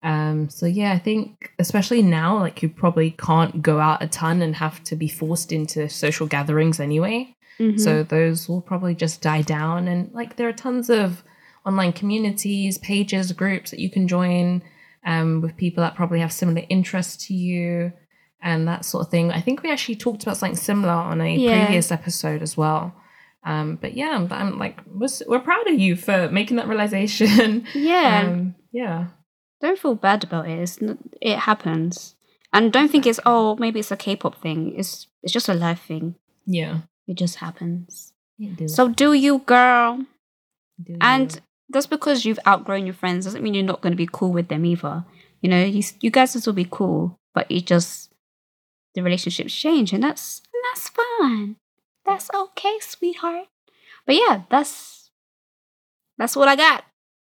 Um, 0.03 0.49
so 0.49 0.67
yeah, 0.67 0.93
I 0.93 0.99
think 0.99 1.53
especially 1.59 2.03
now, 2.03 2.39
like 2.39 2.63
you 2.63 2.69
probably 2.69 3.13
can't 3.13 3.63
go 3.63 3.81
out 3.81 4.03
a 4.03 4.09
ton 4.09 4.43
and 4.43 4.57
have 4.57 4.83
to 4.85 4.97
be 4.97 5.09
forced 5.09 5.53
into 5.53 5.89
social 5.89 6.27
gatherings 6.27 6.81
anyway. 6.81 7.35
Mm-hmm. 7.59 7.79
So 7.79 8.03
those 8.03 8.49
will 8.49 8.63
probably 8.63 8.95
just 8.95 9.21
die 9.21 9.43
down. 9.43 9.89
And 9.89 10.13
like 10.13 10.37
there 10.37 10.49
are 10.49 10.53
tons 10.53 10.89
of 10.91 11.23
online 11.67 11.93
communities, 11.93 12.79
pages, 12.79 13.33
groups 13.33 13.71
that 13.71 13.81
you 13.81 13.91
can 13.91 14.09
join 14.09 14.63
um, 15.05 15.41
with 15.41 15.57
people 15.57 15.83
that 15.83 15.95
probably 15.95 16.21
have 16.21 16.33
similar 16.33 16.63
interests 16.69 17.27
to 17.27 17.35
you 17.35 17.93
and 18.43 18.67
that 18.69 18.85
sort 18.85 19.05
of 19.07 19.11
thing. 19.11 19.31
I 19.31 19.41
think 19.41 19.63
we 19.63 19.71
actually 19.71 19.97
talked 19.97 20.23
about 20.23 20.37
something 20.37 20.57
similar 20.57 20.93
on 20.93 21.21
a 21.21 21.35
Yeah. 21.37 21.65
previous 21.67 21.91
episode 21.93 22.43
as 22.43 22.57
well. 22.57 22.95
Um, 23.45 23.77
but 23.81 23.95
yeah, 23.95 24.11
I'm, 24.11 24.31
I'm 24.33 24.59
like, 24.59 24.81
we're, 24.87 25.09
we're 25.27 25.41
proud 25.41 25.67
of 25.69 25.79
you 25.79 25.97
for 25.97 26.29
making 26.31 26.57
that 26.59 26.69
realization. 26.69 27.67
yeah 27.75 28.25
Um, 28.27 28.55
yeah. 28.73 29.07
don't 29.61 29.79
feel 29.79 29.95
bad 29.95 30.25
about 30.25 30.49
it. 30.49 30.59
It's 30.59 30.79
it 31.21 31.39
happens, 31.39 32.15
and 32.53 32.73
don't 32.73 32.91
think 32.91 33.07
it's 33.07 33.21
oh 33.25 33.57
maybe 33.57 33.81
it's 33.81 33.91
a 33.91 33.97
K-pop 33.97 34.41
thing. 34.43 34.75
It's 34.77 35.07
it's 35.23 35.33
just 35.33 35.49
a 35.49 35.55
life 35.55 35.83
thing. 35.83 36.17
Yeah. 36.47 36.81
It 37.07 37.15
just 37.15 37.37
happens. 37.37 38.13
Do. 38.39 38.69
So 38.69 38.89
do 38.89 39.13
you, 39.13 39.39
girl. 39.41 40.05
Do 40.83 40.97
And 41.01 41.33
you. 41.35 41.41
Just 41.73 41.91
because 41.91 42.25
you've 42.25 42.39
outgrown 42.47 42.87
your 42.87 42.95
friends 42.95 43.25
doesn't 43.25 43.43
mean 43.43 43.55
you're 43.55 43.65
not 43.65 43.81
going 43.81 43.93
to 43.93 43.97
be 43.97 44.09
cool 44.11 44.33
with 44.33 44.49
them 44.49 44.65
either. 44.65 45.05
You 45.41 45.51
know, 45.51 45.65
you, 45.65 45.83
you 46.01 46.11
guys 46.11 46.35
will 46.35 46.41
still 46.41 46.53
be 46.53 46.69
cool, 46.71 47.19
but 47.35 47.51
you 47.51 47.61
just 47.61 48.11
the 48.95 49.03
relationships 49.03 49.55
change, 49.55 49.93
and 49.93 50.03
that's 50.03 50.43
and 50.53 50.63
that's 50.71 50.89
fine. 50.89 51.57
That's 52.05 52.29
okay, 52.35 52.79
sweetheart. 52.81 53.47
But 54.07 54.17
yeah, 54.17 54.43
that's 54.51 55.11
that's 56.19 56.37
what 56.37 56.49
I 56.49 56.57
got. 56.57 56.85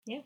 Yeah. 0.06 0.22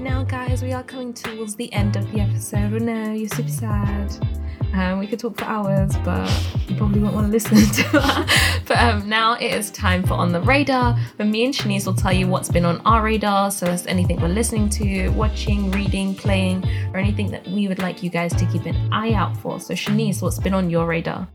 Now, 0.00 0.22
guys, 0.24 0.62
we 0.62 0.72
are 0.72 0.82
coming 0.82 1.14
towards 1.14 1.56
the 1.56 1.72
end 1.72 1.96
of 1.96 2.10
the 2.12 2.20
episode. 2.20 2.74
Oh 2.74 2.78
no, 2.78 3.12
you're 3.12 3.28
super 3.28 3.48
sad. 3.48 4.43
Um, 4.74 4.98
we 4.98 5.06
could 5.06 5.20
talk 5.20 5.38
for 5.38 5.44
hours, 5.44 5.94
but 6.04 6.28
you 6.68 6.74
probably 6.74 6.98
won't 6.98 7.14
want 7.14 7.28
to 7.28 7.30
listen 7.30 7.56
to 7.56 7.92
that. 7.92 8.62
but 8.66 8.76
um, 8.78 9.08
now 9.08 9.34
it 9.34 9.52
is 9.52 9.70
time 9.70 10.02
for 10.02 10.14
On 10.14 10.32
the 10.32 10.40
Radar, 10.40 10.96
where 11.14 11.28
me 11.28 11.44
and 11.44 11.54
Shanice 11.54 11.86
will 11.86 11.94
tell 11.94 12.12
you 12.12 12.26
what's 12.26 12.48
been 12.48 12.64
on 12.64 12.80
our 12.80 13.04
radar. 13.04 13.52
So, 13.52 13.66
it's 13.66 13.86
anything 13.86 14.20
we're 14.20 14.26
listening 14.26 14.68
to, 14.70 15.10
watching, 15.10 15.70
reading, 15.70 16.16
playing, 16.16 16.64
or 16.92 16.98
anything 16.98 17.30
that 17.30 17.46
we 17.46 17.68
would 17.68 17.78
like 17.78 18.02
you 18.02 18.10
guys 18.10 18.34
to 18.34 18.46
keep 18.46 18.66
an 18.66 18.74
eye 18.92 19.12
out 19.12 19.36
for. 19.36 19.60
So, 19.60 19.74
Shanice, 19.74 20.20
what's 20.20 20.40
been 20.40 20.54
on 20.54 20.70
your 20.70 20.86
radar? 20.86 21.28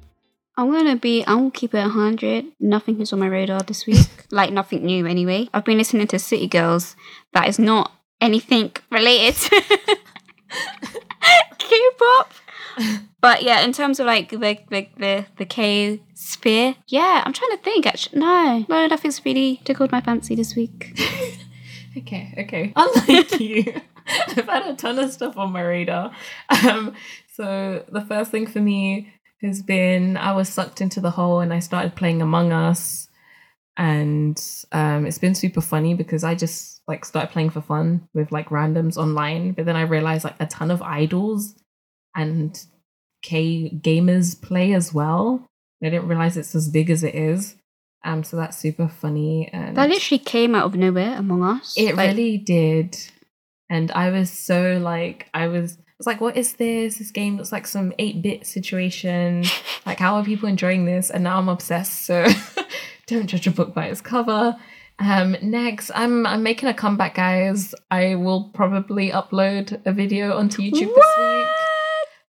I'm 0.57 0.69
gonna 0.73 0.97
be. 0.97 1.23
I 1.23 1.35
will 1.35 1.51
keep 1.51 1.73
it 1.73 1.87
hundred. 1.87 2.47
Nothing 2.59 2.99
is 2.99 3.13
on 3.13 3.19
my 3.19 3.27
radar 3.27 3.61
this 3.61 3.87
week. 3.87 4.05
like 4.31 4.51
nothing 4.51 4.83
new, 4.85 5.05
anyway. 5.05 5.47
I've 5.53 5.63
been 5.63 5.77
listening 5.77 6.07
to 6.07 6.19
City 6.19 6.47
Girls. 6.47 6.97
That 7.31 7.47
is 7.47 7.57
not 7.57 7.93
anything 8.19 8.73
related 8.91 9.35
K-pop. 11.57 12.33
But 13.21 13.43
yeah, 13.43 13.61
in 13.61 13.73
terms 13.73 13.99
of 13.99 14.05
like 14.05 14.29
the 14.29 14.37
the 14.37 14.87
the, 14.97 15.25
the 15.37 15.45
K 15.45 16.01
sphere, 16.13 16.75
yeah, 16.87 17.21
I'm 17.25 17.33
trying 17.33 17.51
to 17.51 17.57
think. 17.57 17.85
Actually, 17.85 18.19
no, 18.19 18.65
no, 18.69 18.87
nothing's 18.87 19.23
really 19.25 19.61
tickled 19.65 19.91
my 19.91 20.01
fancy 20.01 20.35
this 20.35 20.55
week. 20.55 20.99
Okay, 21.97 22.33
okay. 22.37 22.73
Unlike 22.75 23.39
you, 23.39 23.81
I've 24.27 24.45
had 24.45 24.67
a 24.67 24.75
ton 24.75 24.99
of 24.99 25.11
stuff 25.11 25.37
on 25.37 25.51
my 25.51 25.61
radar. 25.61 26.11
Um, 26.49 26.93
so 27.33 27.83
the 27.89 28.01
first 28.01 28.31
thing 28.31 28.47
for 28.47 28.59
me 28.59 29.13
has 29.41 29.61
been 29.61 30.17
I 30.17 30.33
was 30.33 30.49
sucked 30.49 30.81
into 30.81 30.99
the 30.99 31.11
hole 31.11 31.39
and 31.39 31.53
I 31.53 31.59
started 31.59 31.95
playing 31.95 32.21
Among 32.21 32.51
Us, 32.51 33.07
and 33.77 34.39
um, 34.71 35.05
it's 35.05 35.17
been 35.17 35.35
super 35.35 35.61
funny 35.61 35.93
because 35.93 36.23
I 36.23 36.35
just 36.35 36.81
like 36.87 37.05
started 37.05 37.31
playing 37.31 37.51
for 37.51 37.61
fun 37.61 38.07
with 38.13 38.31
like 38.31 38.49
randoms 38.49 38.97
online, 38.97 39.53
but 39.53 39.65
then 39.65 39.75
I 39.75 39.81
realized 39.81 40.23
like 40.23 40.35
a 40.39 40.47
ton 40.47 40.71
of 40.71 40.81
idols 40.81 41.55
and 42.15 42.59
K 43.21 43.69
gamers 43.69 44.39
play 44.39 44.73
as 44.73 44.93
well. 44.93 45.45
I 45.83 45.89
didn't 45.89 46.07
realize 46.07 46.37
it's 46.37 46.55
as 46.55 46.69
big 46.69 46.89
as 46.89 47.03
it 47.03 47.15
is. 47.15 47.55
Um, 48.03 48.23
so 48.23 48.37
that's 48.37 48.57
super 48.57 48.87
funny 48.87 49.49
and 49.51 49.75
that 49.75 49.89
literally 49.89 50.19
came 50.19 50.55
out 50.55 50.65
of 50.65 50.75
nowhere 50.75 51.17
Among 51.17 51.43
Us. 51.43 51.73
it 51.77 51.95
Like, 51.95 52.11
really 52.11 52.37
did. 52.37 52.97
And 53.69 53.91
I 53.91 54.09
was 54.09 54.29
so 54.31 54.77
like, 54.81 55.29
I 55.33 55.47
was, 55.47 55.77
I 55.77 55.83
was 55.97 56.07
like, 56.07 56.21
what 56.21 56.37
is 56.37 56.53
this? 56.53 56.97
This 56.97 57.11
game 57.11 57.35
looks 57.35 57.51
like 57.51 57.67
some 57.67 57.91
8 57.99 58.21
bit 58.21 58.47
situation. 58.47 59.43
like, 59.85 59.99
how 59.99 60.15
are 60.15 60.23
people 60.23 60.47
enjoying 60.47 60.85
this? 60.85 61.09
And 61.09 61.25
now 61.25 61.37
I'm 61.37 61.49
obsessed. 61.49 62.05
So 62.05 62.25
don't 63.07 63.27
judge 63.27 63.47
a 63.47 63.51
book 63.51 63.73
by 63.73 63.87
its 63.87 64.01
cover. 64.01 64.55
Um, 64.99 65.37
next, 65.41 65.91
I'm 65.95 66.27
I'm 66.27 66.43
making 66.43 66.67
a 66.67 66.73
comeback, 66.73 67.15
guys. 67.15 67.73
I 67.89 68.15
will 68.15 68.49
probably 68.53 69.11
upload 69.11 69.81
a 69.85 69.93
video 69.93 70.35
onto 70.37 70.61
YouTube 70.61 70.93
this 70.93 71.17
week. 71.17 71.47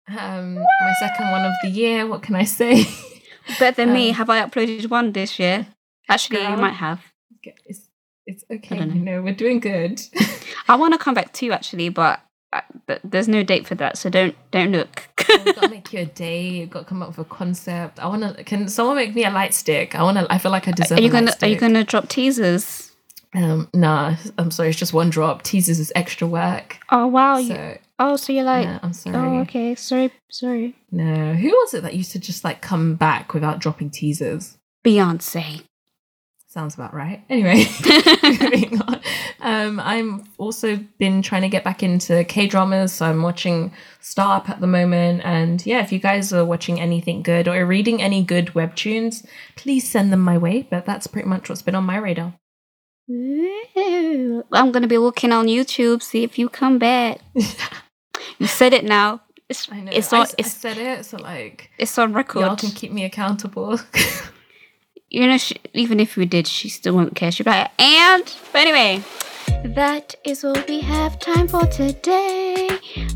Um, 0.08 0.56
my 0.56 0.94
second 1.00 1.32
one 1.32 1.46
of 1.46 1.54
the 1.64 1.70
year. 1.70 2.06
What 2.06 2.22
can 2.22 2.36
I 2.36 2.44
say? 2.44 2.86
Better 3.60 3.76
than 3.86 3.94
me. 3.94 4.10
Um, 4.10 4.16
Have 4.16 4.30
I 4.30 4.42
uploaded 4.42 4.90
one 4.90 5.12
this 5.12 5.40
year? 5.40 5.68
Actually, 6.10 6.42
you 6.42 6.48
Girl. 6.48 6.58
might 6.58 6.74
have. 6.74 7.02
it's 7.44 7.90
it's 8.28 8.44
okay. 8.52 8.80
know. 8.80 8.94
You 8.94 9.02
know, 9.02 9.22
we're 9.22 9.34
doing 9.36 9.60
good. 9.60 10.02
I 10.68 10.76
want 10.76 10.94
to 10.94 11.00
come 11.00 11.14
back 11.14 11.34
too, 11.34 11.52
actually, 11.52 11.90
but 11.90 12.22
uh, 12.54 12.62
th- 12.88 13.02
there's 13.04 13.28
no 13.28 13.44
date 13.44 13.68
for 13.68 13.76
that, 13.76 13.98
so 13.98 14.10
don't 14.10 14.36
don't 14.52 14.72
look. 14.72 15.08
We've 15.28 15.46
got 15.56 15.64
to 15.64 15.70
make 15.70 15.92
you 15.94 16.00
a 16.02 16.06
day. 16.06 16.48
You've 16.48 16.70
got 16.70 16.80
to 16.82 16.86
come 16.86 17.02
up 17.02 17.10
with 17.10 17.20
a 17.20 17.26
concept. 17.26 18.00
I 18.00 18.08
want 18.08 18.38
to. 18.38 18.44
Can 18.44 18.68
someone 18.68 18.96
make 18.98 19.14
me 19.16 19.26
a 19.26 19.32
light 19.32 19.54
stick? 19.54 19.96
I 19.96 20.04
want 20.04 20.18
to. 20.18 20.28
I 20.32 20.38
feel 20.38 20.52
like 20.52 20.68
I 20.68 20.72
deserve. 20.72 20.98
are 20.98 21.02
you 21.02 21.10
gonna 21.10 21.34
Are 21.42 21.48
you 21.48 21.56
gonna 21.58 21.84
drop 21.84 22.08
teasers? 22.10 22.92
Um, 23.36 23.68
nah. 23.74 24.16
I'm 24.38 24.50
sorry. 24.52 24.70
It's 24.70 24.80
just 24.80 24.94
one 24.94 25.10
drop. 25.10 25.44
Teasers 25.44 25.80
is 25.80 25.92
extra 25.96 26.28
work. 26.28 26.78
Oh 26.90 27.08
wow! 27.08 27.38
you, 27.38 27.50
So 27.50 27.78
oh, 28.00 28.16
so 28.16 28.34
you're 28.34 28.44
like, 28.44 28.68
nah, 28.68 28.80
I'm 28.84 28.94
sorry. 28.94 29.16
oh 29.16 29.42
okay, 29.42 29.76
sorry, 29.76 30.12
sorry. 30.30 30.76
No. 30.92 31.34
Who 31.34 31.50
was 31.50 31.74
it 31.74 31.84
that 31.84 31.96
used 31.96 32.12
to 32.12 32.20
just 32.20 32.44
like 32.44 32.62
come 32.62 32.96
back 32.96 33.34
without 33.34 33.60
dropping 33.60 33.90
teasers? 33.92 34.58
Beyonce. 34.86 35.64
Sounds 36.48 36.74
about 36.74 36.94
right. 36.94 37.22
Anyway, 37.30 37.66
moving 38.24 38.82
on. 38.82 39.02
Um, 39.42 39.78
I'm 39.78 40.24
also 40.38 40.78
been 40.98 41.22
trying 41.22 41.42
to 41.42 41.50
get 41.50 41.66
back 41.66 41.84
into 41.84 42.24
K 42.24 42.48
dramas. 42.48 42.94
So 42.94 43.08
I'm 43.08 43.24
watching 43.24 43.74
Start-Up 44.00 44.50
at 44.50 44.62
the 44.62 44.68
moment. 44.68 45.22
And 45.26 45.66
yeah, 45.66 45.82
if 45.82 45.92
you 45.92 46.00
guys 46.00 46.32
are 46.32 46.46
watching 46.46 46.80
anything 46.80 47.24
good 47.24 47.50
or 47.50 47.66
reading 47.66 48.02
any 48.02 48.24
good 48.24 48.48
webtoons, 48.54 49.26
please 49.58 49.90
send 49.90 50.14
them 50.14 50.22
my 50.22 50.38
way. 50.38 50.62
But 50.62 50.86
that's 50.86 51.08
pretty 51.08 51.28
much 51.28 51.50
what's 51.50 51.62
been 51.62 51.76
on 51.76 51.84
my 51.84 51.98
radar. 51.98 52.36
Ooh, 53.12 54.44
I'm 54.52 54.72
gonna 54.72 54.88
be 54.88 54.98
looking 54.98 55.32
on 55.32 55.48
YouTube, 55.48 56.02
see 56.02 56.24
if 56.24 56.40
you 56.40 56.50
come 56.50 56.80
back. 56.80 57.20
you 58.40 58.48
said 58.48 58.74
it 58.74 58.84
now. 58.84 59.22
It's 59.48 59.72
I 59.72 59.80
know. 59.82 59.92
it's 59.94 60.12
I, 60.12 60.20
on 60.20 60.26
I 60.26 60.30
it's 60.40 60.52
said 60.52 60.78
it, 60.78 61.06
so 61.06 61.18
like 61.18 61.70
it's 61.78 61.98
on 61.98 62.14
record. 62.14 62.42
y'all 62.42 62.56
can 62.56 62.72
keep 62.72 62.92
me 62.92 63.06
accountable. 63.06 63.80
you 65.10 65.28
know, 65.28 65.38
she, 65.38 65.56
even 65.74 66.00
if 66.00 66.16
we 66.18 66.26
did, 66.26 66.48
she 66.48 66.68
still 66.70 66.96
won't 66.96 67.16
care. 67.16 67.32
She'll 67.32 67.44
be 67.46 67.52
like, 67.52 67.72
and 67.80 68.24
but 68.52 68.60
anyway, 68.60 69.04
that 69.74 70.16
is 70.24 70.44
all 70.44 70.56
we 70.68 70.80
have 70.82 71.20
time 71.20 71.48
for 71.48 71.66
today. 71.66 72.70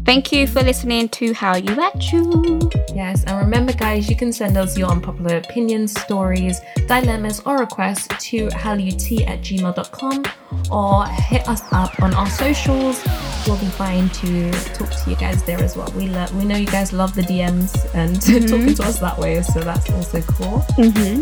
Thank 0.05 0.31
you 0.31 0.47
for 0.47 0.61
listening 0.63 1.09
to 1.09 1.31
Hallyu 1.33 1.77
At 1.77 2.11
U. 2.11 2.69
Yes, 2.95 3.23
and 3.25 3.37
remember, 3.37 3.73
guys, 3.73 4.09
you 4.09 4.15
can 4.15 4.33
send 4.33 4.57
us 4.57 4.77
your 4.77 4.89
unpopular 4.89 5.37
opinions, 5.37 5.99
stories, 5.99 6.59
dilemmas, 6.87 7.41
or 7.45 7.57
requests 7.59 8.07
to 8.29 8.47
hallyutea 8.47 9.27
at 9.27 9.41
gmail.com 9.41 10.25
or 10.71 11.05
hit 11.05 11.47
us 11.47 11.61
up 11.71 12.01
on 12.01 12.13
our 12.13 12.29
socials. 12.29 13.03
We'll 13.45 13.57
be 13.57 13.67
fine 13.67 14.09
to 14.09 14.51
talk 14.73 14.89
to 14.89 15.09
you 15.09 15.15
guys 15.15 15.43
there 15.43 15.59
as 15.59 15.77
well. 15.77 15.91
We 15.95 16.07
love, 16.07 16.35
we 16.35 16.45
know 16.45 16.57
you 16.57 16.67
guys 16.67 16.91
love 16.91 17.13
the 17.13 17.21
DMs 17.21 17.93
and 17.93 18.19
talking 18.49 18.73
to 18.73 18.83
us 18.83 18.99
that 18.99 19.17
way, 19.17 19.41
so 19.43 19.59
that's 19.59 19.89
also 19.91 20.21
cool. 20.21 20.59
Mm-hmm. 20.77 21.21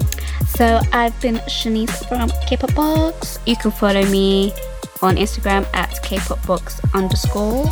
So 0.56 0.80
I've 0.94 1.20
been 1.22 1.36
Shanice 1.48 2.08
from 2.08 2.30
K-pop 2.48 2.74
Box. 2.74 3.40
You 3.46 3.58
can 3.58 3.72
follow 3.72 4.06
me 4.06 4.54
on 5.02 5.16
Instagram 5.16 5.66
at 5.74 6.02
K-pop 6.04 6.62
underscore. 6.94 7.66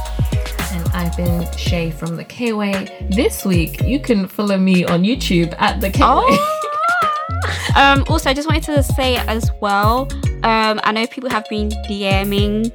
And 0.72 0.88
I've 0.90 1.16
been 1.16 1.46
Shai 1.58 1.92
from 1.92 2.16
the 2.16 2.24
K-Way. 2.24 3.08
This 3.12 3.46
week, 3.46 3.82
you 3.82 4.00
can 4.00 4.28
follow 4.28 4.58
me 4.58 4.86
on 4.86 5.04
YouTube 5.04 5.56
at 5.60 5.82
the 5.82 5.90
K-Way. 5.90 6.08
Oh! 6.08 7.72
um, 7.76 8.04
also, 8.10 8.30
I 8.30 8.34
just 8.34 8.48
wanted 8.48 8.66
to 8.66 8.84
say 8.84 9.18
as 9.18 9.52
well. 9.62 10.08
Um, 10.44 10.80
I 10.84 10.92
know 10.92 11.08
people 11.08 11.30
have 11.30 11.46
been 11.50 11.70
DMing 11.90 12.72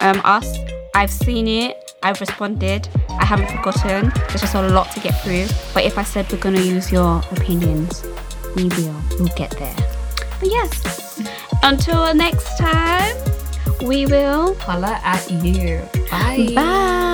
um, 0.00 0.20
us. 0.24 0.58
I've 0.94 1.10
seen 1.10 1.48
it. 1.48 1.92
I've 2.02 2.20
responded. 2.20 2.88
I 3.08 3.24
haven't 3.24 3.48
forgotten. 3.48 4.12
There's 4.28 4.42
just 4.42 4.54
a 4.54 4.68
lot 4.68 4.90
to 4.92 5.00
get 5.00 5.12
through. 5.22 5.46
But 5.72 5.84
if 5.84 5.96
I 5.96 6.02
said 6.02 6.30
we're 6.30 6.38
gonna 6.38 6.60
use 6.60 6.92
your 6.92 7.22
opinions, 7.30 8.04
we 8.56 8.64
will. 8.64 8.94
We'll 9.18 9.34
get 9.36 9.50
there. 9.52 9.76
But 10.38 10.50
yes. 10.50 11.22
Until 11.62 12.14
next 12.14 12.58
time, 12.58 13.16
we 13.82 14.06
will. 14.06 14.54
Holla 14.56 15.00
at 15.02 15.30
you. 15.30 15.82
Bye. 16.10 16.52
Bye. 16.54 17.13